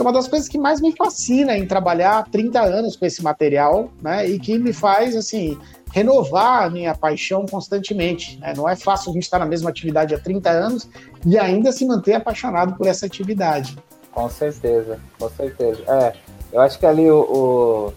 é 0.00 0.02
uma 0.02 0.12
das 0.12 0.28
coisas 0.28 0.48
que 0.48 0.58
mais 0.58 0.80
me 0.80 0.94
fascina 0.94 1.56
em 1.56 1.66
trabalhar 1.66 2.18
há 2.18 2.22
30 2.22 2.60
anos 2.60 2.96
com 2.96 3.04
esse 3.04 3.22
material, 3.22 3.90
né? 4.00 4.28
E 4.28 4.38
que 4.38 4.58
me 4.58 4.72
faz, 4.72 5.16
assim, 5.16 5.58
renovar 5.92 6.64
a 6.64 6.70
minha 6.70 6.94
paixão 6.94 7.46
constantemente. 7.46 8.38
Né? 8.38 8.54
Não 8.56 8.68
é 8.68 8.76
fácil 8.76 9.10
a 9.10 9.14
gente 9.14 9.24
estar 9.24 9.38
na 9.38 9.46
mesma 9.46 9.70
atividade 9.70 10.14
há 10.14 10.18
30 10.18 10.50
anos 10.50 10.88
e 11.24 11.38
ainda 11.38 11.72
se 11.72 11.84
manter 11.86 12.14
apaixonado 12.14 12.76
por 12.76 12.86
essa 12.86 13.06
atividade. 13.06 13.76
Com 14.12 14.28
certeza, 14.28 14.98
com 15.18 15.28
certeza. 15.30 15.82
É, 15.86 16.14
eu 16.52 16.60
acho 16.60 16.78
que 16.78 16.86
ali 16.86 17.10
o, 17.10 17.92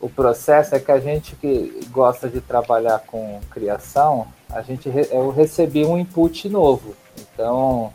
o, 0.00 0.06
o 0.06 0.08
processo 0.08 0.74
é 0.74 0.80
que 0.80 0.90
a 0.90 1.00
gente 1.00 1.36
que 1.36 1.80
gosta 1.90 2.28
de 2.28 2.40
trabalhar 2.40 3.00
com 3.00 3.40
criação, 3.50 4.26
a 4.50 4.62
gente 4.62 4.90
eu 5.10 5.30
recebi 5.30 5.84
um 5.84 5.98
input 5.98 6.48
novo. 6.48 6.94
Então, 7.18 7.92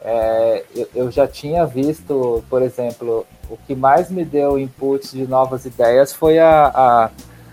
é, 0.00 0.64
eu, 0.74 0.88
eu, 0.94 1.10
já 1.10 1.26
tinha 1.26 1.66
visto, 1.66 2.42
por 2.48 2.62
exemplo, 2.62 3.26
o 3.50 3.56
que 3.56 3.74
mais 3.74 4.10
me 4.10 4.24
deu 4.24 4.58
inputs 4.58 5.12
de 5.12 5.26
novas 5.26 5.64
ideias 5.64 6.12
foi 6.12 6.38
a, 6.38 6.66
a, 6.74 7.10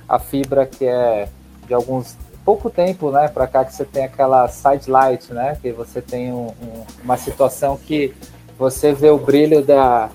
a 0.07 0.19
fibra 0.19 0.65
que 0.65 0.85
é 0.85 1.27
de 1.67 1.73
alguns 1.73 2.15
pouco 2.45 2.69
tempo, 2.69 3.09
né, 3.09 3.27
para 3.27 3.47
cá 3.47 3.65
que 3.65 3.73
você 3.73 3.83
tem 3.83 4.03
aquela 4.05 4.47
side 4.47 4.89
light, 4.89 5.33
né, 5.33 5.57
que 5.59 5.71
você 5.71 5.99
tem 5.99 6.31
um, 6.31 6.49
um, 6.61 6.85
uma 7.03 7.17
situação 7.17 7.75
que 7.75 8.13
você 8.57 8.93
vê 8.93 9.09
o 9.09 9.17
brilho 9.17 9.63
da, 9.63 10.11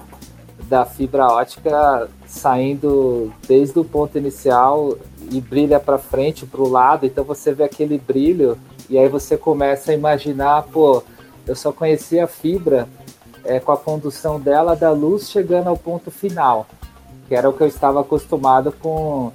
da 0.68 0.86
fibra 0.86 1.26
ótica 1.26 2.08
saindo 2.28 3.32
desde 3.48 3.76
o 3.80 3.84
ponto 3.84 4.16
inicial 4.16 4.96
e 5.32 5.40
brilha 5.40 5.80
para 5.80 5.98
frente, 5.98 6.46
para 6.46 6.60
o 6.60 6.68
lado, 6.68 7.04
então 7.04 7.24
você 7.24 7.52
vê 7.52 7.64
aquele 7.64 7.98
brilho 7.98 8.56
e 8.88 8.96
aí 8.96 9.08
você 9.08 9.36
começa 9.36 9.90
a 9.90 9.94
imaginar, 9.94 10.62
pô, 10.72 11.02
eu 11.50 11.56
só 11.56 11.72
conhecia 11.72 12.24
a 12.24 12.28
fibra 12.28 12.88
é, 13.44 13.58
com 13.58 13.72
a 13.72 13.76
condução 13.76 14.38
dela 14.38 14.76
da 14.76 14.92
luz 14.92 15.28
chegando 15.28 15.66
ao 15.66 15.76
ponto 15.76 16.08
final, 16.08 16.64
que 17.26 17.34
era 17.34 17.50
o 17.50 17.52
que 17.52 17.60
eu 17.60 17.66
estava 17.66 18.00
acostumado 18.00 18.70
com 18.70 19.32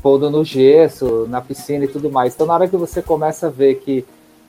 pondo 0.00 0.30
no 0.30 0.42
gesso, 0.42 1.26
na 1.28 1.42
piscina 1.42 1.84
e 1.84 1.88
tudo 1.88 2.10
mais. 2.10 2.34
Então, 2.34 2.46
na 2.46 2.54
hora 2.54 2.68
que 2.68 2.78
você 2.78 3.02
começa 3.02 3.48
a 3.48 3.50
ver 3.50 3.74
que, 3.74 4.06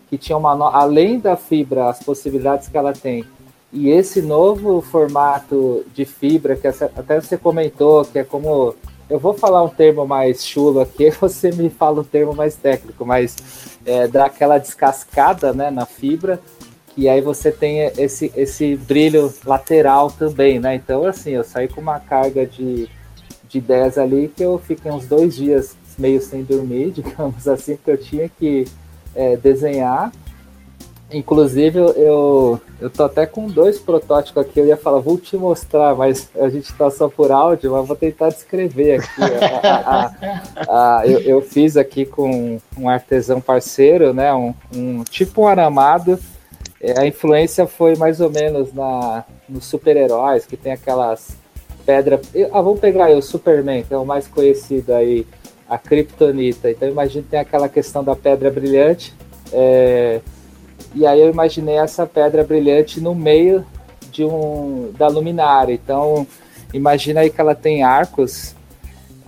que 0.09 0.17
tinha 0.17 0.37
uma. 0.37 0.53
Além 0.73 1.19
da 1.19 1.35
fibra, 1.35 1.89
as 1.89 2.01
possibilidades 2.01 2.69
que 2.69 2.77
ela 2.77 2.93
tem, 2.93 3.25
e 3.73 3.89
esse 3.89 4.21
novo 4.21 4.79
formato 4.79 5.83
de 5.93 6.05
fibra, 6.05 6.55
que 6.55 6.65
até 6.65 7.19
você 7.19 7.37
comentou, 7.37 8.05
que 8.05 8.19
é 8.19 8.23
como. 8.23 8.73
Eu 9.09 9.19
vou 9.19 9.33
falar 9.33 9.61
um 9.63 9.69
termo 9.69 10.07
mais 10.07 10.45
chulo 10.45 10.79
aqui, 10.79 11.09
você 11.19 11.51
me 11.51 11.69
fala 11.69 11.99
um 11.99 12.05
termo 12.05 12.33
mais 12.33 12.55
técnico, 12.55 13.05
mas 13.05 13.35
é, 13.85 14.07
dá 14.07 14.27
aquela 14.27 14.57
descascada 14.57 15.51
né, 15.51 15.69
na 15.69 15.85
fibra 15.85 16.39
e 16.97 17.09
aí 17.09 17.19
você 17.19 17.51
tem 17.51 17.79
esse, 17.97 18.31
esse 18.35 18.75
brilho 18.75 19.33
lateral 19.45 20.09
também, 20.09 20.59
né? 20.59 20.75
Então, 20.75 21.05
assim, 21.05 21.31
eu 21.31 21.43
saí 21.43 21.67
com 21.67 21.81
uma 21.81 21.99
carga 21.99 22.45
de, 22.45 22.87
de 23.49 23.57
ideias 23.57 23.97
ali 23.97 24.31
que 24.33 24.43
eu 24.43 24.57
fiquei 24.57 24.91
uns 24.91 25.05
dois 25.05 25.35
dias 25.35 25.75
meio 25.97 26.21
sem 26.21 26.43
dormir, 26.43 26.91
digamos 26.95 27.47
assim, 27.47 27.75
porque 27.75 27.91
eu 27.91 27.97
tinha 27.97 28.29
que 28.29 28.65
é, 29.13 29.35
desenhar. 29.35 30.11
Inclusive, 31.11 31.77
eu, 31.77 32.59
eu 32.81 32.89
tô 32.89 33.03
até 33.03 33.27
com 33.27 33.47
dois 33.47 33.77
protótipos 33.77 34.41
aqui, 34.41 34.59
eu 34.59 34.65
ia 34.65 34.75
falar, 34.75 34.99
vou 34.99 35.17
te 35.17 35.37
mostrar, 35.37 35.95
mas 35.95 36.29
a 36.35 36.49
gente 36.49 36.73
tá 36.73 36.89
só 36.89 37.07
por 37.07 37.31
áudio, 37.31 37.73
mas 37.73 37.87
vou 37.87 37.95
tentar 37.95 38.29
descrever 38.29 38.99
aqui. 38.99 39.21
a, 39.63 40.11
a, 40.67 40.99
a, 40.99 41.07
eu, 41.07 41.19
eu, 41.19 41.41
fiz 41.41 41.77
aqui 41.77 42.05
com 42.05 42.59
um 42.75 42.89
artesão 42.89 43.39
parceiro, 43.39 44.13
né, 44.13 44.33
um, 44.33 44.53
um 44.73 45.03
tipo 45.03 45.43
um 45.43 45.47
aramado, 45.47 46.19
a 46.97 47.05
influência 47.05 47.65
foi 47.65 47.95
mais 47.95 48.21
ou 48.21 48.29
menos 48.29 48.73
na 48.73 49.23
nos 49.47 49.65
super-heróis, 49.65 50.45
que 50.45 50.57
tem 50.57 50.71
aquelas 50.71 51.37
pedras. 51.85 52.21
Ah, 52.51 52.61
vamos 52.61 52.79
pegar 52.79 53.05
aí 53.05 53.15
o 53.15 53.21
Superman, 53.21 53.83
que 53.83 53.93
é 53.93 53.97
o 53.97 54.05
mais 54.05 54.27
conhecido 54.27 54.93
aí, 54.93 55.25
a 55.69 55.77
Kryptonita. 55.77 56.69
Então 56.69 56.87
imagina 56.87 57.25
tem 57.29 57.39
aquela 57.39 57.69
questão 57.69 58.03
da 58.03 58.15
pedra 58.15 58.49
brilhante. 58.49 59.13
É, 59.53 60.19
e 60.93 61.05
aí 61.05 61.21
eu 61.21 61.29
imaginei 61.29 61.77
essa 61.77 62.05
pedra 62.05 62.43
brilhante 62.43 62.99
no 62.99 63.13
meio 63.13 63.65
de 64.11 64.23
um 64.23 64.91
da 64.97 65.07
luminária. 65.07 65.73
Então 65.73 66.25
imagina 66.73 67.21
aí 67.21 67.29
que 67.29 67.39
ela 67.39 67.55
tem 67.55 67.83
arcos, 67.83 68.55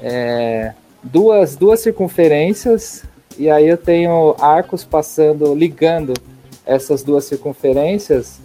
é, 0.01 0.73
duas 1.03 1.55
duas 1.55 1.79
circunferências 1.79 3.03
e 3.37 3.49
aí 3.49 3.67
eu 3.67 3.77
tenho 3.77 4.35
arcos 4.39 4.83
passando 4.83 5.53
ligando 5.53 6.13
essas 6.67 7.01
duas 7.01 7.24
circunferências, 7.24 8.39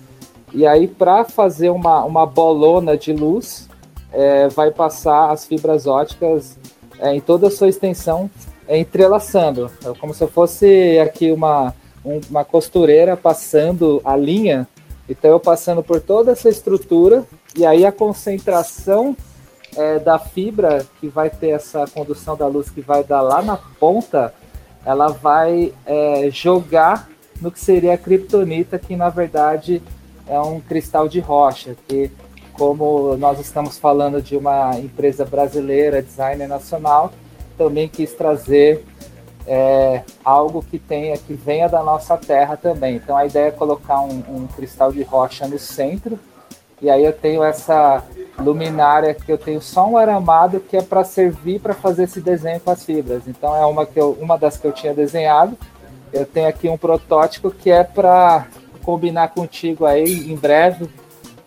e 0.55 0.65
aí 0.67 0.87
para 0.87 1.25
fazer 1.25 1.71
uma, 1.71 2.05
uma 2.05 2.25
bolona 2.25 2.97
de 2.97 3.13
luz, 3.13 3.69
é, 4.13 4.49
vai 4.49 4.71
passar 4.71 5.31
as 5.31 5.45
fibras 5.45 5.87
óticas 5.87 6.57
é, 7.01 7.15
em 7.15 7.21
toda 7.21 7.49
a 7.49 7.51
sua 7.51 7.69
extensão, 7.69 8.31
é, 8.69 8.79
entrelaçando, 8.79 9.71
é 9.85 9.93
como 9.99 10.15
se 10.15 10.27
fosse 10.29 10.99
aqui 11.01 11.33
uma, 11.33 11.75
um, 12.05 12.21
uma 12.31 12.45
costureira 12.45 13.17
passando 13.17 14.01
a 14.05 14.17
linha, 14.17 14.69
então 15.09 15.31
eu 15.31 15.41
passando 15.41 15.83
por 15.83 16.01
toda 16.01 16.31
essa 16.31 16.49
estrutura, 16.49 17.25
e 17.57 17.67
aí 17.67 17.85
a 17.85 17.91
concentração 17.91 19.17
é, 19.77 19.99
da 19.99 20.19
fibra 20.19 20.87
que 21.01 21.09
vai 21.09 21.29
ter 21.29 21.49
essa 21.49 21.87
condução 21.87 22.37
da 22.37 22.47
luz 22.47 22.71
que 22.71 22.81
vai 22.81 23.03
dar 23.03 23.21
lá 23.21 23.43
na 23.43 23.57
ponta, 23.57 24.33
ela 24.85 25.09
vai 25.09 25.73
é, 25.87 26.29
jogar 26.31 27.09
no 27.43 27.51
que 27.51 27.61
seria 27.61 27.95
a 27.95 27.99
kryptonita, 27.99 28.79
que 28.79 28.95
na 28.95 29.09
verdade 29.09 29.83
é 30.27 30.39
um 30.41 30.61
cristal 30.61 31.09
de 31.09 31.19
rocha, 31.21 31.77
que 31.89 32.11
como 32.53 33.17
nós 33.17 33.41
estamos 33.41 33.79
falando 33.79 34.23
de 34.23 34.37
uma 34.37 34.79
empresa 34.79 35.25
brasileira, 35.25 36.03
designer 36.03 36.47
nacional, 36.47 37.13
também 37.59 37.89
quis 37.89 38.13
trazer 38.13 38.85
é, 39.47 40.03
algo 40.25 40.63
que 40.63 40.79
tenha 40.79 41.17
que 41.17 41.35
venha 41.35 41.69
da 41.69 41.83
nossa 41.83 42.17
terra 42.17 42.57
também. 42.57 42.97
Então 42.97 43.17
a 43.17 43.27
ideia 43.27 43.49
é 43.49 43.51
colocar 43.51 44.01
um, 44.01 44.23
um 44.29 44.47
cristal 44.47 44.93
de 44.93 45.03
rocha 45.03 45.49
no 45.49 45.59
centro 45.59 46.19
e 46.81 46.91
aí 46.91 47.05
eu 47.05 47.13
tenho 47.13 47.43
essa 47.43 48.03
luminária 48.39 49.15
que 49.15 49.31
eu 49.31 49.39
tenho 49.39 49.61
só 49.61 49.87
um 49.87 49.97
aramado 49.97 50.61
que 50.61 50.77
é 50.77 50.83
para 50.83 51.05
servir 51.05 51.61
para 51.61 51.75
fazer 51.75 52.05
esse 52.05 52.21
desenho 52.21 52.61
com 52.61 52.71
as 52.71 52.85
fibras. 52.85 53.23
Então 53.27 53.55
é 53.57 53.65
uma 53.67 53.87
que 53.87 54.01
eu, 54.01 54.17
uma 54.21 54.37
das 54.37 54.57
que 54.57 54.67
eu 54.67 54.73
tinha 54.73 54.95
desenhado 54.95 55.57
eu 56.13 56.27
tenho 56.27 56.49
aqui 56.49 56.69
um 56.69 56.77
protótipo 56.77 57.51
que 57.51 57.71
é 57.71 57.83
para 57.83 58.47
combinar 58.83 59.29
contigo 59.29 59.87
aí 59.87 60.31
em 60.31 60.37
breve 60.37 60.89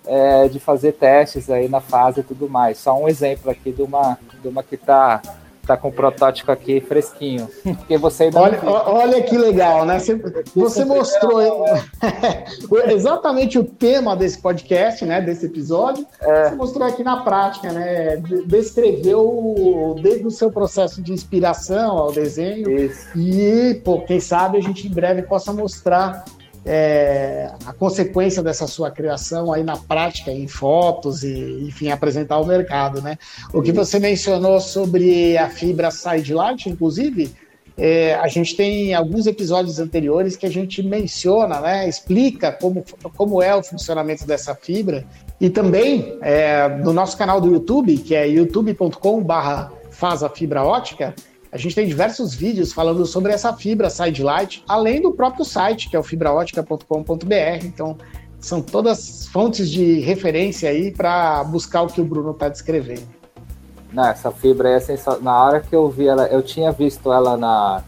é, 0.05 0.47
de 0.47 0.59
fazer 0.59 0.93
testes 0.93 1.49
aí 1.49 1.67
na 1.67 1.81
fase 1.81 2.21
e 2.21 2.23
tudo 2.23 2.49
mais. 2.49 2.77
Só 2.77 2.97
um 2.97 3.07
exemplo 3.07 3.51
aqui 3.51 3.71
de 3.71 3.81
uma, 3.81 4.17
de 4.41 4.47
uma 4.47 4.63
que 4.63 4.75
está 4.75 5.21
tá 5.65 5.77
com 5.77 5.89
o 5.89 5.91
protótipo 5.91 6.51
aqui 6.51 6.79
fresquinho. 6.81 7.47
Porque 7.63 7.97
você 7.97 8.29
olha, 8.33 8.59
olha 8.63 9.21
que 9.23 9.37
legal, 9.37 9.85
né? 9.85 9.99
Você, 9.99 10.15
você 10.55 10.85
mostrou 10.85 11.41
exatamente 12.87 13.57
o 13.57 13.63
tema 13.63 14.15
desse 14.15 14.39
podcast, 14.39 15.05
né? 15.05 15.21
Desse 15.21 15.45
episódio. 15.45 16.05
É. 16.21 16.49
Você 16.49 16.55
mostrou 16.55 16.87
aqui 16.87 17.03
na 17.03 17.23
prática, 17.23 17.71
né? 17.71 18.17
Descreveu 18.45 19.95
desde 20.01 20.25
o 20.25 20.31
seu 20.31 20.51
processo 20.51 21.01
de 21.01 21.13
inspiração 21.13 21.97
ao 21.97 22.11
desenho. 22.11 22.69
Isso. 22.69 23.17
E, 23.17 23.81
pô, 23.83 24.01
quem 24.01 24.19
sabe 24.19 24.57
a 24.57 24.61
gente 24.61 24.87
em 24.87 24.91
breve 24.91 25.23
possa 25.23 25.51
mostrar 25.51 26.25
é, 26.65 27.51
a 27.65 27.71
consequência 27.73 28.41
dessa 28.41 28.65
sua 28.65 28.89
criação 28.89 29.53
aí 29.53 29.63
na 29.63 29.77
prática, 29.77 30.31
em 30.31 30.47
fotos 30.47 31.23
e, 31.23 31.67
enfim, 31.67 31.91
apresentar 31.91 32.35
ao 32.35 32.45
mercado, 32.45 33.01
né? 33.01 33.17
O 33.53 33.61
que 33.61 33.71
você 33.71 33.99
mencionou 33.99 34.59
sobre 34.59 35.37
a 35.37 35.47
fibra 35.47 35.91
Sidelight, 35.91 36.67
inclusive, 36.67 37.31
é, 37.77 38.15
a 38.15 38.27
gente 38.27 38.55
tem 38.55 38.93
alguns 38.93 39.27
episódios 39.27 39.79
anteriores 39.79 40.35
que 40.35 40.45
a 40.45 40.49
gente 40.49 40.81
menciona, 40.81 41.59
né, 41.59 41.89
explica 41.89 42.51
como, 42.51 42.85
como 43.15 43.43
é 43.43 43.53
o 43.53 43.61
funcionamento 43.61 44.25
dessa 44.25 44.55
fibra 44.55 45.05
e 45.41 45.49
também 45.49 46.17
é, 46.21 46.69
no 46.69 46.93
nosso 46.93 47.17
canal 47.17 47.41
do 47.41 47.51
YouTube, 47.51 47.97
que 47.97 48.15
é 48.15 48.25
youtube.com/barra 48.27 49.73
faz 49.91 50.23
a 50.23 50.29
fibra 50.29 50.63
ótica, 50.63 51.13
a 51.55 51.57
gente 51.57 51.73
tem 51.73 51.87
diversos 51.87 52.33
vídeos 52.33 52.73
falando 52.73 53.05
sobre 53.05 53.31
essa 53.31 53.53
fibra 53.53 53.89
Sidelight, 53.89 54.61
além 54.67 55.01
do 55.01 55.13
próprio 55.13 55.45
site, 55.45 55.89
que 55.89 55.95
é 55.95 55.99
o 55.99 56.03
fibraótica.com.br. 56.03 57.63
Então, 57.63 57.97
são 58.41 58.61
todas 58.61 59.25
fontes 59.27 59.71
de 59.71 60.01
referência 60.01 60.69
aí 60.69 60.91
para 60.91 61.45
buscar 61.45 61.83
o 61.83 61.87
que 61.87 62.01
o 62.01 62.03
Bruno 62.03 62.31
está 62.31 62.49
descrevendo. 62.49 63.07
Não, 63.93 64.05
essa 64.05 64.31
fibra 64.31 64.69
é 64.71 64.81
sensacional. 64.81 65.21
Na 65.21 65.45
hora 65.45 65.61
que 65.61 65.73
eu 65.73 65.89
vi 65.89 66.09
ela, 66.09 66.27
eu 66.27 66.41
tinha 66.43 66.73
visto 66.73 67.09
ela 67.09 67.37
na, 67.37 67.83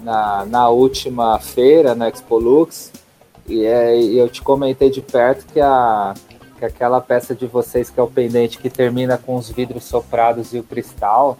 na, 0.00 0.46
na 0.46 0.68
última 0.70 1.38
feira, 1.38 1.94
na 1.94 2.08
Expolux, 2.08 2.90
e, 3.46 3.62
é, 3.62 3.94
e 3.94 4.16
eu 4.16 4.30
te 4.30 4.40
comentei 4.40 4.88
de 4.88 5.02
perto 5.02 5.44
que, 5.52 5.60
a, 5.60 6.14
que 6.58 6.64
aquela 6.64 7.02
peça 7.02 7.34
de 7.34 7.46
vocês, 7.46 7.90
que 7.90 8.00
é 8.00 8.02
o 8.02 8.08
pendente 8.08 8.56
que 8.56 8.70
termina 8.70 9.18
com 9.18 9.36
os 9.36 9.50
vidros 9.50 9.84
soprados 9.84 10.54
e 10.54 10.58
o 10.58 10.62
cristal, 10.62 11.36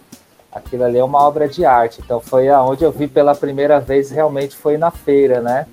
aquilo 0.57 0.83
ali 0.83 0.97
é 0.97 1.03
uma 1.03 1.21
obra 1.25 1.47
de 1.47 1.65
arte. 1.65 2.01
Então 2.03 2.19
foi 2.19 2.49
aonde 2.49 2.83
eu 2.83 2.91
vi 2.91 3.07
pela 3.07 3.35
primeira 3.35 3.79
vez, 3.79 4.11
realmente 4.11 4.55
foi 4.55 4.77
na 4.77 4.91
feira, 4.91 5.41
né? 5.41 5.65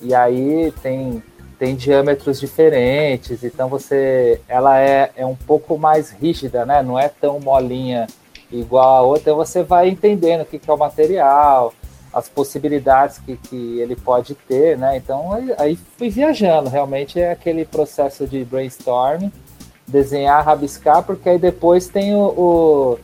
E 0.00 0.14
aí 0.14 0.72
tem 0.82 1.22
tem 1.58 1.74
diâmetros 1.74 2.38
diferentes, 2.38 3.42
então 3.42 3.68
você, 3.68 4.40
ela 4.48 4.78
é, 4.78 5.10
é 5.16 5.26
um 5.26 5.34
pouco 5.34 5.76
mais 5.76 6.10
rígida, 6.10 6.64
né? 6.64 6.82
Não 6.84 6.96
é 6.96 7.08
tão 7.08 7.40
molinha 7.40 8.06
igual 8.50 8.96
a 8.96 9.02
outra. 9.02 9.22
Então 9.22 9.36
você 9.36 9.64
vai 9.64 9.88
entendendo 9.88 10.42
o 10.42 10.44
que, 10.44 10.58
que 10.58 10.70
é 10.70 10.72
o 10.72 10.78
material, 10.78 11.74
as 12.12 12.28
possibilidades 12.28 13.18
que, 13.18 13.36
que 13.36 13.80
ele 13.80 13.96
pode 13.96 14.36
ter, 14.36 14.78
né? 14.78 14.96
Então 14.96 15.32
aí 15.58 15.76
fui 15.96 16.08
viajando. 16.10 16.70
Realmente 16.70 17.20
é 17.20 17.32
aquele 17.32 17.64
processo 17.64 18.24
de 18.24 18.44
brainstorm, 18.44 19.28
desenhar, 19.86 20.44
rabiscar, 20.44 21.02
porque 21.02 21.28
aí 21.28 21.38
depois 21.38 21.88
tem 21.88 22.14
o, 22.14 22.20
o 22.20 22.98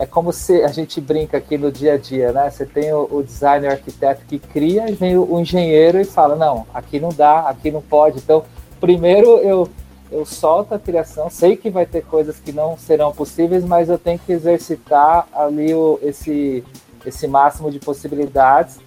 é 0.00 0.06
como 0.06 0.32
se 0.32 0.62
a 0.62 0.68
gente 0.68 0.98
brinca 0.98 1.36
aqui 1.36 1.58
no 1.58 1.70
dia 1.70 1.92
a 1.92 1.98
dia, 1.98 2.32
né? 2.32 2.48
Você 2.48 2.64
tem 2.64 2.90
o, 2.90 3.06
o 3.12 3.22
designer 3.22 3.70
arquiteto 3.70 4.24
que 4.26 4.38
cria 4.38 4.88
e 4.88 4.94
vem 4.94 5.18
o, 5.18 5.30
o, 5.30 5.38
engenheiro 5.38 6.00
e 6.00 6.06
fala, 6.06 6.34
não, 6.34 6.66
aqui 6.72 6.98
não 6.98 7.10
dá, 7.10 7.40
aqui 7.40 7.70
não 7.70 7.82
pode. 7.82 8.16
Então, 8.16 8.42
primeiro 8.80 9.28
eu, 9.40 9.68
eu 10.10 10.24
solto 10.24 10.74
a 10.74 10.78
criação, 10.78 11.28
sei 11.28 11.54
que 11.54 11.68
vai 11.68 11.84
ter 11.84 12.02
coisas 12.02 12.38
que 12.38 12.50
não 12.50 12.78
serão 12.78 13.12
possíveis, 13.12 13.62
mas 13.62 13.90
eu 13.90 13.98
tenho 13.98 14.18
que 14.18 14.32
exercitar 14.32 15.28
ali 15.34 15.74
o, 15.74 15.98
esse, 16.02 16.64
esse 17.04 17.28
máximo 17.28 17.70
de 17.70 17.78
possibilidades. 17.78 18.78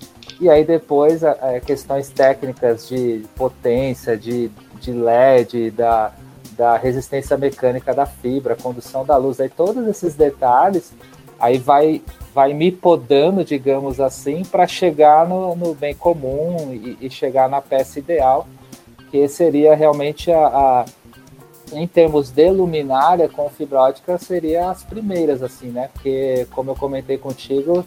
E 0.41 0.50
aí 0.50 0.65
depois 0.65 1.24
a, 1.24 1.34
a 1.34 1.60
questões 1.60 2.10
técnicas 2.10 2.88
de 2.88 3.24
potência, 3.36 4.17
de, 4.17 4.50
de 4.82 4.91
LED, 4.91 5.70
da, 5.70 6.12
da 6.57 6.77
resistência 6.77 7.38
mecânica 7.38 7.93
da 7.93 8.05
fibra, 8.05 8.55
condução 8.55 9.05
da 9.05 9.17
luz, 9.17 9.39
aí 9.39 9.50
todos 9.50 9.88
esses 9.88 10.15
detalhes, 10.15 10.93
aí 11.39 11.57
vai, 11.57 12.01
vai 12.33 12.53
me 12.53 12.72
podando, 12.72 13.43
digamos 13.43 14.00
assim, 14.00 14.43
para 14.43 14.67
chegar 14.67 15.27
no, 15.27 15.55
no, 15.55 15.74
bem 15.74 15.93
comum 15.93 16.72
e, 16.72 16.98
e, 17.01 17.10
chegar 17.10 17.50
na 17.50 17.62
peça 17.62 18.00
ideal, 18.00 18.48
que 19.12 19.27
seria 19.27 19.75
realmente 19.75 20.31
a, 20.31 20.48
a, 20.48 20.86
em 21.74 21.88
termos 21.88 22.29
de 22.29 22.50
luminária 22.50 23.27
com 23.27 23.50
fibra 23.50 23.81
ótica, 23.81 24.17
seria 24.17 24.69
as 24.69 24.83
primeiras, 24.83 25.43
assim, 25.43 25.67
né? 25.67 25.89
Porque, 25.93 26.48
como 26.51 26.72
eu 26.72 26.75
comentei 26.75 27.17
contigo, 27.17 27.86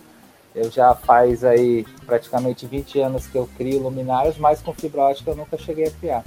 eu 0.54 0.70
já 0.70 0.94
faz 0.94 1.44
aí 1.44 1.85
praticamente 2.06 2.66
20 2.66 3.00
anos 3.00 3.26
que 3.26 3.37
eu 3.37 3.49
crio 3.56 3.82
luminárias, 3.82 4.38
mas 4.38 4.62
com 4.62 4.73
fibra 4.73 5.02
ótica 5.02 5.30
eu 5.30 5.37
nunca 5.37 5.58
cheguei 5.58 5.87
a 5.87 5.90
criar. 5.90 6.25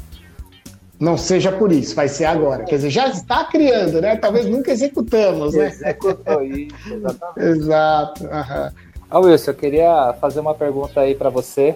Não 0.99 1.17
seja 1.17 1.51
por 1.51 1.71
isso, 1.71 1.95
vai 1.95 2.09
ser 2.09 2.25
agora. 2.25 2.65
Quer 2.65 2.75
dizer, 2.75 2.89
já 2.89 3.07
está 3.07 3.45
criando, 3.45 4.01
né? 4.01 4.17
Talvez 4.17 4.45
nunca 4.45 4.71
executamos, 4.71 5.53
né? 5.53 5.67
Executou 5.67 6.43
isso, 6.43 6.75
exatamente. 6.93 7.39
Exato. 7.39 8.23
Uhum. 8.25 8.71
Ah, 9.09 9.19
Wilson, 9.19 9.51
eu 9.51 9.55
queria 9.55 10.13
fazer 10.19 10.41
uma 10.41 10.53
pergunta 10.53 10.99
aí 10.99 11.15
para 11.15 11.29
você. 11.29 11.75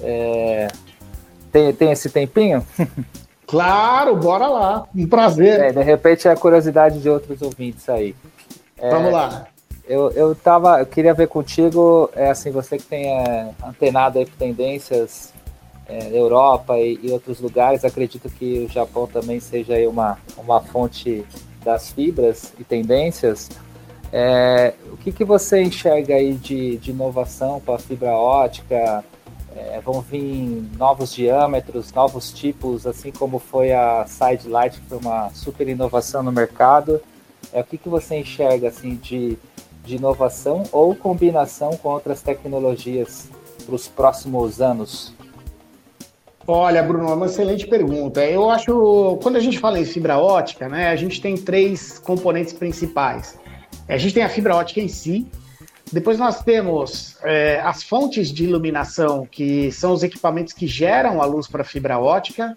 É... 0.00 0.68
Tem, 1.52 1.72
tem 1.72 1.92
esse 1.92 2.08
tempinho? 2.10 2.66
Claro, 3.48 4.14
bora 4.14 4.46
lá. 4.46 4.86
Um 4.94 5.08
prazer. 5.08 5.58
É, 5.58 5.72
de 5.72 5.82
repente 5.82 6.28
é 6.28 6.30
a 6.30 6.36
curiosidade 6.36 7.00
de 7.00 7.08
outros 7.08 7.40
ouvintes 7.40 7.88
aí. 7.88 8.14
É, 8.76 8.90
Vamos 8.90 9.10
lá. 9.10 9.46
Eu, 9.88 10.10
eu, 10.10 10.34
tava, 10.34 10.80
eu 10.80 10.86
queria 10.86 11.14
ver 11.14 11.28
contigo, 11.28 12.10
é 12.14 12.28
assim, 12.28 12.50
você 12.50 12.76
que 12.76 12.84
tem 12.84 13.06
é, 13.06 13.48
antenado 13.66 14.18
aí 14.18 14.26
por 14.26 14.36
tendências 14.36 15.32
é, 15.88 16.16
Europa 16.16 16.78
e, 16.78 17.00
e, 17.02 17.10
outros 17.10 17.40
lugares. 17.40 17.84
Acredito 17.84 18.28
que 18.28 18.66
o 18.66 18.68
Japão 18.68 19.06
também 19.06 19.40
seja 19.40 19.74
uma, 19.88 20.18
uma 20.36 20.60
fonte 20.60 21.24
das 21.64 21.90
fibras 21.90 22.52
e 22.58 22.64
tendências. 22.64 23.48
É, 24.12 24.74
o 24.92 24.96
que, 24.96 25.12
que 25.12 25.24
você 25.24 25.62
enxerga 25.62 26.14
aí 26.14 26.34
de, 26.34 26.76
de 26.76 26.90
inovação 26.90 27.60
para 27.60 27.74
a 27.74 27.78
fibra 27.78 28.10
ótica? 28.10 29.04
É, 29.56 29.80
vão 29.80 30.00
vir 30.00 30.62
novos 30.78 31.12
diâmetros, 31.12 31.92
novos 31.92 32.32
tipos, 32.32 32.86
assim 32.86 33.10
como 33.10 33.38
foi 33.38 33.72
a 33.72 34.06
Side 34.06 34.48
Light, 34.48 34.80
que 34.80 34.86
foi 34.86 34.98
uma 34.98 35.30
super 35.30 35.66
inovação 35.68 36.22
no 36.22 36.30
mercado. 36.30 37.00
É, 37.52 37.60
o 37.60 37.64
que, 37.64 37.78
que 37.78 37.88
você 37.88 38.16
enxerga 38.16 38.68
assim 38.68 38.94
de, 38.96 39.36
de 39.84 39.96
inovação 39.96 40.64
ou 40.70 40.94
combinação 40.94 41.76
com 41.76 41.88
outras 41.88 42.22
tecnologias 42.22 43.28
para 43.64 43.74
os 43.74 43.88
próximos 43.88 44.60
anos? 44.60 45.17
Olha, 46.50 46.82
Bruno, 46.82 47.10
é 47.10 47.14
uma 47.14 47.26
excelente 47.26 47.66
pergunta. 47.66 48.24
Eu 48.24 48.48
acho, 48.48 49.18
quando 49.22 49.36
a 49.36 49.40
gente 49.40 49.58
fala 49.58 49.78
em 49.78 49.84
fibra 49.84 50.18
ótica, 50.18 50.66
né, 50.66 50.88
a 50.88 50.96
gente 50.96 51.20
tem 51.20 51.36
três 51.36 51.98
componentes 51.98 52.54
principais. 52.54 53.38
A 53.86 53.98
gente 53.98 54.14
tem 54.14 54.22
a 54.22 54.30
fibra 54.30 54.56
ótica 54.56 54.80
em 54.80 54.88
si, 54.88 55.26
depois 55.92 56.18
nós 56.18 56.42
temos 56.42 57.18
é, 57.22 57.60
as 57.60 57.82
fontes 57.82 58.32
de 58.32 58.44
iluminação, 58.44 59.28
que 59.30 59.70
são 59.72 59.92
os 59.92 60.02
equipamentos 60.02 60.54
que 60.54 60.66
geram 60.66 61.20
a 61.20 61.26
luz 61.26 61.46
para 61.46 61.60
a 61.60 61.64
fibra 61.66 61.98
ótica, 61.98 62.54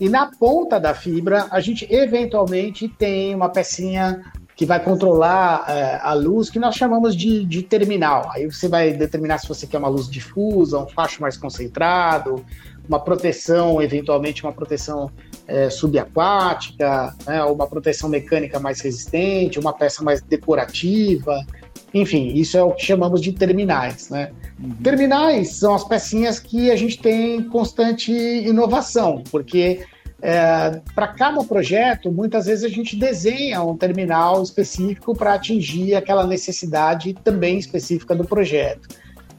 e 0.00 0.08
na 0.08 0.30
ponta 0.38 0.80
da 0.80 0.94
fibra 0.94 1.46
a 1.50 1.60
gente 1.60 1.86
eventualmente 1.92 2.88
tem 2.88 3.34
uma 3.34 3.50
pecinha 3.50 4.22
que 4.56 4.64
vai 4.64 4.82
controlar 4.82 5.64
é, 5.68 6.00
a 6.02 6.14
luz, 6.14 6.48
que 6.48 6.58
nós 6.58 6.76
chamamos 6.76 7.14
de, 7.14 7.44
de 7.44 7.62
terminal. 7.62 8.30
Aí 8.32 8.46
você 8.46 8.68
vai 8.68 8.92
determinar 8.92 9.38
se 9.38 9.48
você 9.48 9.66
quer 9.66 9.78
uma 9.78 9.88
luz 9.88 10.08
difusa, 10.08 10.78
um 10.78 10.88
facho 10.88 11.20
mais 11.20 11.36
concentrado, 11.36 12.44
uma 12.88 13.00
proteção, 13.00 13.80
eventualmente 13.80 14.42
uma 14.42 14.52
proteção 14.52 15.10
é, 15.46 15.70
subaquática, 15.70 17.14
né, 17.26 17.42
uma 17.44 17.66
proteção 17.66 18.08
mecânica 18.08 18.58
mais 18.58 18.80
resistente, 18.80 19.58
uma 19.58 19.72
peça 19.72 20.02
mais 20.02 20.20
decorativa, 20.20 21.44
enfim, 21.92 22.32
isso 22.34 22.58
é 22.58 22.62
o 22.62 22.72
que 22.72 22.84
chamamos 22.84 23.20
de 23.20 23.32
terminais. 23.32 24.10
Né? 24.10 24.32
Uhum. 24.60 24.74
Terminais 24.82 25.56
são 25.56 25.74
as 25.74 25.84
pecinhas 25.84 26.40
que 26.40 26.70
a 26.70 26.76
gente 26.76 26.98
tem 26.98 27.42
constante 27.44 28.12
inovação, 28.12 29.22
porque 29.30 29.86
é, 30.20 30.80
para 30.94 31.08
cada 31.08 31.44
projeto, 31.44 32.10
muitas 32.10 32.46
vezes 32.46 32.64
a 32.64 32.68
gente 32.68 32.96
desenha 32.96 33.62
um 33.62 33.76
terminal 33.76 34.42
específico 34.42 35.14
para 35.14 35.34
atingir 35.34 35.94
aquela 35.94 36.26
necessidade 36.26 37.14
também 37.22 37.58
específica 37.58 38.14
do 38.14 38.24
projeto. 38.24 38.88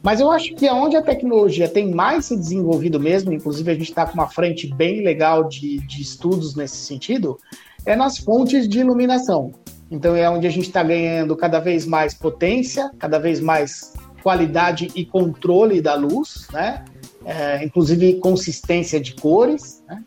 Mas 0.06 0.20
eu 0.20 0.30
acho 0.30 0.54
que 0.54 0.70
onde 0.70 0.96
a 0.96 1.02
tecnologia 1.02 1.68
tem 1.68 1.92
mais 1.92 2.26
se 2.26 2.38
desenvolvido 2.38 3.00
mesmo, 3.00 3.34
inclusive 3.34 3.72
a 3.72 3.74
gente 3.74 3.90
está 3.90 4.06
com 4.06 4.14
uma 4.14 4.28
frente 4.28 4.72
bem 4.72 5.04
legal 5.04 5.46
de, 5.46 5.80
de 5.80 6.00
estudos 6.00 6.56
nesse 6.56 6.78
sentido, 6.78 7.40
é 7.88 7.96
nas 7.96 8.20
fontes 8.20 8.70
de 8.70 8.82
iluminação. 8.82 9.52
Então 9.90 10.16
é 10.16 10.30
onde 10.30 10.46
a 10.46 10.50
gente 10.52 10.68
está 10.68 10.84
ganhando 10.84 11.36
cada 11.36 11.60
vez 11.60 11.88
mais 11.88 12.14
potência, 12.14 12.92
cada 13.00 13.18
vez 13.18 13.40
mais 13.40 13.96
qualidade 14.22 14.92
e 14.94 15.04
controle 15.04 15.82
da 15.82 15.96
luz, 15.96 16.48
né? 16.54 16.86
É, 17.26 17.66
inclusive 17.66 18.20
consistência 18.20 19.00
de 19.00 19.16
cores, 19.16 19.84
né? 19.88 20.04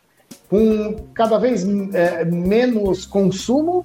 com 0.49 0.95
cada 1.13 1.39
vez 1.39 1.65
é, 1.93 2.25
menos 2.25 3.05
consumo 3.05 3.85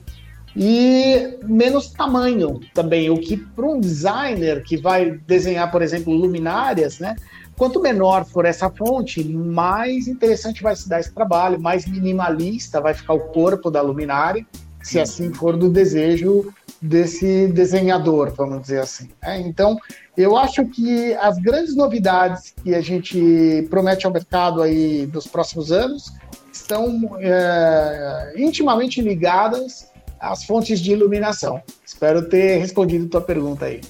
e 0.55 1.37
menos 1.43 1.89
tamanho 1.91 2.59
também, 2.73 3.09
o 3.09 3.17
que 3.17 3.37
para 3.37 3.65
um 3.65 3.79
designer 3.79 4.63
que 4.63 4.77
vai 4.77 5.11
desenhar, 5.11 5.71
por 5.71 5.81
exemplo, 5.81 6.13
luminárias, 6.13 6.99
né? 6.99 7.15
Quanto 7.57 7.79
menor 7.79 8.25
for 8.25 8.45
essa 8.45 8.69
fonte, 8.69 9.23
mais 9.23 10.07
interessante 10.07 10.63
vai 10.63 10.75
se 10.75 10.89
dar 10.89 10.99
esse 10.99 11.13
trabalho, 11.13 11.59
mais 11.59 11.85
minimalista 11.85 12.81
vai 12.81 12.93
ficar 12.93 13.13
o 13.13 13.19
corpo 13.19 13.69
da 13.69 13.81
luminária, 13.81 14.45
se 14.81 14.99
assim 14.99 15.31
for 15.33 15.55
do 15.55 15.69
desejo 15.69 16.51
desse 16.81 17.47
desenhador, 17.47 18.33
vamos 18.35 18.63
dizer 18.63 18.81
assim. 18.81 19.09
Né? 19.21 19.39
Então, 19.41 19.77
eu 20.17 20.35
acho 20.35 20.65
que 20.65 21.13
as 21.13 21.37
grandes 21.37 21.75
novidades 21.75 22.53
que 22.61 22.75
a 22.75 22.81
gente 22.81 23.65
promete 23.69 24.05
ao 24.05 24.11
mercado 24.11 24.61
aí 24.61 25.09
nos 25.13 25.25
próximos 25.25 25.71
anos 25.71 26.11
estão 26.51 27.17
é, 27.19 28.33
intimamente 28.35 29.01
ligadas 29.01 29.92
as 30.23 30.45
fontes 30.45 30.79
de 30.79 30.93
iluminação. 30.93 31.61
Espero 31.85 32.29
ter 32.29 32.57
respondido 32.57 33.07
tua 33.07 33.19
pergunta 33.19 33.65
aí. 33.65 33.81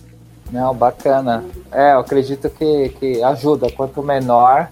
Não, 0.52 0.74
bacana. 0.74 1.44
É, 1.72 1.94
eu 1.94 2.00
acredito 2.00 2.50
que, 2.50 2.90
que 3.00 3.24
ajuda. 3.24 3.72
Quanto 3.72 4.02
menor, 4.02 4.70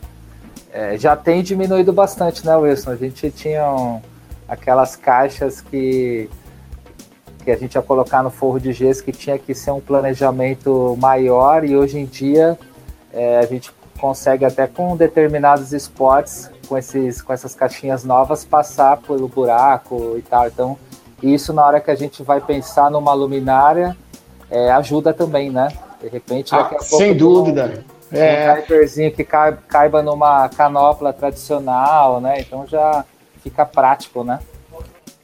é, 0.73 0.97
já 0.97 1.15
tem 1.15 1.43
diminuído 1.43 1.93
bastante, 1.93 2.45
né, 2.45 2.55
Wilson? 2.55 2.91
A 2.91 2.95
gente 2.95 3.29
tinha 3.29 3.71
um, 3.71 4.01
aquelas 4.47 4.95
caixas 4.95 5.61
que 5.61 6.29
que 7.43 7.49
a 7.49 7.57
gente 7.57 7.73
ia 7.73 7.81
colocar 7.81 8.21
no 8.21 8.29
forro 8.29 8.59
de 8.59 8.71
gesso, 8.71 9.03
que 9.03 9.11
tinha 9.11 9.35
que 9.35 9.55
ser 9.55 9.71
um 9.71 9.81
planejamento 9.81 10.95
maior 11.01 11.65
e 11.65 11.75
hoje 11.75 11.97
em 11.97 12.05
dia 12.05 12.55
é, 13.11 13.39
a 13.39 13.45
gente 13.47 13.71
consegue 13.99 14.45
até 14.45 14.67
com 14.67 14.95
determinados 14.95 15.73
esportes, 15.73 16.51
com, 16.67 16.77
esses, 16.77 17.19
com 17.19 17.33
essas 17.33 17.55
caixinhas 17.55 18.03
novas, 18.03 18.45
passar 18.45 18.97
pelo 18.97 19.27
buraco 19.27 20.15
e 20.19 20.21
tal. 20.21 20.45
Então, 20.45 20.77
isso 21.21 21.53
na 21.53 21.65
hora 21.65 21.79
que 21.79 21.91
a 21.91 21.95
gente 21.95 22.23
vai 22.23 22.41
pensar 22.41 22.89
numa 22.89 23.13
luminária, 23.13 23.95
é, 24.49 24.71
ajuda 24.71 25.13
também, 25.13 25.49
né? 25.49 25.69
De 26.01 26.07
repente, 26.07 26.53
ah, 26.53 26.69
sem 26.79 27.15
dúvida. 27.15 27.83
Um, 28.11 28.17
é. 28.17 28.65
um 28.69 29.11
que 29.11 29.23
caiba 29.23 30.01
numa 30.01 30.49
canopla 30.49 31.13
tradicional, 31.13 32.19
né? 32.19 32.41
Então 32.41 32.67
já 32.67 33.05
fica 33.41 33.65
prático, 33.65 34.23
né? 34.23 34.39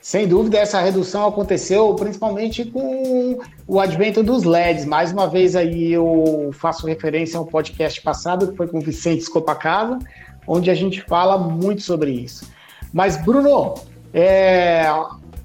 Sem 0.08 0.26
dúvida, 0.26 0.58
essa 0.58 0.80
redução 0.80 1.28
aconteceu 1.28 1.94
principalmente 1.96 2.64
com 2.64 3.40
o 3.68 3.78
advento 3.78 4.24
dos 4.24 4.46
LEDs. 4.46 4.86
Mais 4.86 5.12
uma 5.12 5.28
vez 5.28 5.54
aí 5.54 5.92
eu 5.92 6.50
faço 6.54 6.88
referência 6.88 7.38
ao 7.38 7.46
podcast 7.46 8.02
passado, 8.02 8.48
que 8.48 8.56
foi 8.56 8.70
com 8.70 8.78
o 8.78 8.82
Vicente 8.82 9.24
Scopacasa, 9.24 10.00
onde 10.48 10.72
a 10.72 10.74
gente 10.74 11.02
fala 11.02 11.38
muito 11.38 11.82
sobre 11.82 12.12
isso. 12.12 12.50
Mas, 12.94 13.18
Bruno, 13.18 13.74
é... 14.14 14.86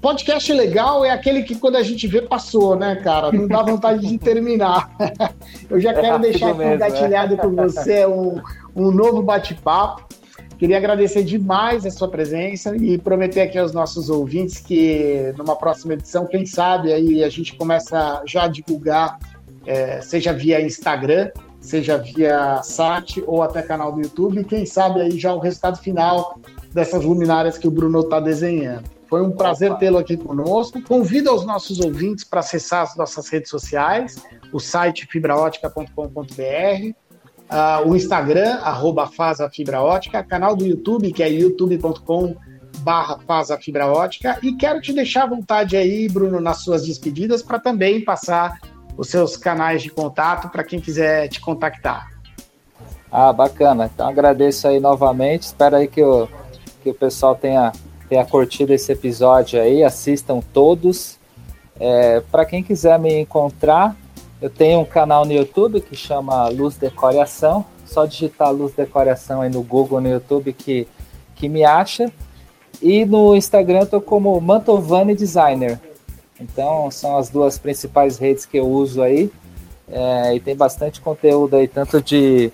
podcast 0.03 0.51
legal 0.51 1.05
é 1.05 1.09
aquele 1.09 1.43
que 1.43 1.55
quando 1.55 1.77
a 1.77 1.81
gente 1.81 2.05
vê 2.07 2.21
passou, 2.21 2.75
né, 2.75 2.97
cara? 2.97 3.31
Não 3.31 3.47
dá 3.47 3.63
vontade 3.63 4.05
de 4.05 4.17
terminar. 4.17 4.93
eu 5.69 5.79
já 5.79 5.93
quero 5.93 6.17
é 6.17 6.19
deixar 6.19 6.49
aqui 6.49 6.57
mesmo, 6.57 6.73
engatilhado 6.73 7.33
é. 7.35 7.37
com 7.37 7.55
você 7.55 8.05
um, 8.05 8.41
um 8.75 8.91
novo 8.91 9.23
bate-papo. 9.23 10.03
Queria 10.59 10.75
agradecer 10.75 11.23
demais 11.23 11.85
a 11.85 11.89
sua 11.89 12.09
presença 12.09 12.75
e 12.75 12.97
prometer 12.97 13.41
aqui 13.41 13.57
aos 13.57 13.71
nossos 13.71 14.09
ouvintes 14.09 14.59
que 14.59 15.33
numa 15.37 15.55
próxima 15.55 15.93
edição, 15.93 16.27
quem 16.27 16.45
sabe, 16.45 16.91
aí 16.91 17.23
a 17.23 17.29
gente 17.29 17.55
começa 17.55 18.21
já 18.25 18.43
a 18.43 18.47
divulgar, 18.49 19.17
é, 19.65 20.01
seja 20.01 20.33
via 20.33 20.61
Instagram, 20.61 21.31
seja 21.61 21.97
via 21.97 22.61
site 22.61 23.23
ou 23.25 23.41
até 23.41 23.61
canal 23.61 23.93
do 23.93 24.01
YouTube, 24.01 24.41
e 24.41 24.43
quem 24.43 24.65
sabe 24.65 24.99
aí 24.99 25.17
já 25.17 25.33
o 25.33 25.39
resultado 25.39 25.77
final 25.77 26.37
dessas 26.73 27.05
luminárias 27.05 27.57
que 27.57 27.69
o 27.69 27.71
Bruno 27.71 28.01
está 28.01 28.19
desenhando. 28.19 28.83
Foi 29.13 29.21
um 29.21 29.29
prazer 29.29 29.71
tê-lo 29.77 29.99
aqui 29.99 30.17
conosco. 30.17 30.81
Convido 30.81 31.29
aos 31.29 31.45
nossos 31.45 31.79
ouvintes 31.79 32.23
para 32.23 32.39
acessar 32.39 32.81
as 32.81 32.95
nossas 32.95 33.29
redes 33.29 33.47
sociais, 33.47 34.23
o 34.51 34.59
site 34.59 35.05
fibraótica.com.br, 35.05 35.93
uh, 36.01 37.87
o 37.87 37.95
Instagram, 37.95 38.55
arroba 38.63 39.07
Ótica, 39.83 40.23
canal 40.23 40.55
do 40.55 40.65
YouTube, 40.65 41.13
que 41.13 41.21
é 41.21 41.29
youtube.com 41.29 42.35
barra 42.79 43.19
e 44.41 44.53
quero 44.53 44.81
te 44.81 44.91
deixar 44.91 45.25
à 45.25 45.27
vontade 45.27 45.77
aí, 45.77 46.09
Bruno, 46.09 46.41
nas 46.41 46.63
suas 46.63 46.83
despedidas, 46.83 47.43
para 47.43 47.59
também 47.59 48.03
passar 48.03 48.59
os 48.97 49.09
seus 49.09 49.37
canais 49.37 49.83
de 49.83 49.91
contato 49.91 50.49
para 50.49 50.63
quem 50.63 50.79
quiser 50.79 51.27
te 51.27 51.39
contactar. 51.39 52.09
Ah, 53.11 53.31
bacana. 53.31 53.91
Então 53.93 54.07
agradeço 54.07 54.67
aí 54.67 54.79
novamente. 54.79 55.43
Espero 55.43 55.75
aí 55.75 55.87
que 55.87 56.01
o, 56.01 56.27
que 56.81 56.89
o 56.89 56.95
pessoal 56.95 57.35
tenha, 57.35 57.71
tenha 58.09 58.25
curtido 58.25 58.73
esse 58.73 58.91
episódio 58.91 59.61
aí. 59.61 59.83
Assistam 59.83 60.39
todos. 60.53 61.17
É, 61.79 62.21
para 62.31 62.45
quem 62.45 62.63
quiser 62.63 62.99
me 62.99 63.19
encontrar, 63.19 63.95
eu 64.41 64.49
tenho 64.49 64.79
um 64.79 64.85
canal 64.85 65.25
no 65.25 65.31
YouTube 65.31 65.81
que 65.81 65.95
chama 65.95 66.47
Luz 66.49 66.77
Decoração. 66.77 67.65
Só 67.85 68.05
digitar 68.05 68.51
Luz 68.51 68.73
Decoração 68.73 69.41
aí 69.41 69.49
no 69.49 69.61
Google, 69.61 70.01
no 70.01 70.09
YouTube 70.09 70.53
que, 70.53 70.87
que 71.35 71.47
me 71.47 71.63
acha. 71.63 72.11
E 72.81 73.05
no 73.05 73.35
Instagram 73.35 73.81
eu 73.81 73.85
tô 73.85 74.01
como 74.01 74.39
Mantovani 74.41 75.15
Designer. 75.15 75.79
Então 76.39 76.89
são 76.91 77.17
as 77.17 77.29
duas 77.29 77.57
principais 77.57 78.17
redes 78.17 78.45
que 78.45 78.57
eu 78.57 78.67
uso 78.67 79.01
aí. 79.01 79.31
É, 79.87 80.35
e 80.35 80.39
tem 80.39 80.55
bastante 80.55 81.01
conteúdo 81.01 81.55
aí, 81.55 81.67
tanto 81.67 82.01
de, 82.01 82.51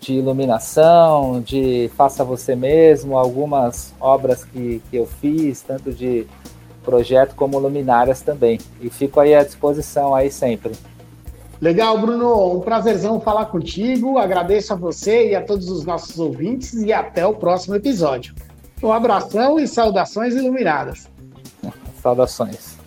de 0.00 0.14
iluminação, 0.14 1.40
de 1.42 1.90
faça 1.94 2.24
você 2.24 2.56
mesmo, 2.56 3.18
algumas 3.18 3.92
obras 4.00 4.44
que, 4.44 4.82
que 4.90 4.96
eu 4.96 5.06
fiz, 5.06 5.60
tanto 5.60 5.92
de 5.92 6.26
projeto 6.82 7.34
como 7.34 7.58
luminárias 7.58 8.22
também. 8.22 8.58
E 8.80 8.88
fico 8.88 9.20
aí 9.20 9.34
à 9.34 9.44
disposição 9.44 10.14
aí 10.14 10.30
sempre. 10.30 10.72
Legal, 11.60 11.98
Bruno. 11.98 12.56
Um 12.56 12.60
prazerzão 12.60 13.20
falar 13.20 13.46
contigo. 13.46 14.16
Agradeço 14.16 14.72
a 14.72 14.76
você 14.76 15.30
e 15.30 15.36
a 15.36 15.42
todos 15.42 15.68
os 15.68 15.84
nossos 15.84 16.18
ouvintes 16.18 16.72
e 16.72 16.90
até 16.90 17.26
o 17.26 17.34
próximo 17.34 17.76
episódio. 17.76 18.34
Um 18.82 18.90
abração 18.90 19.60
e 19.60 19.68
saudações 19.68 20.34
iluminadas. 20.34 21.06
Saudações. 22.02 22.79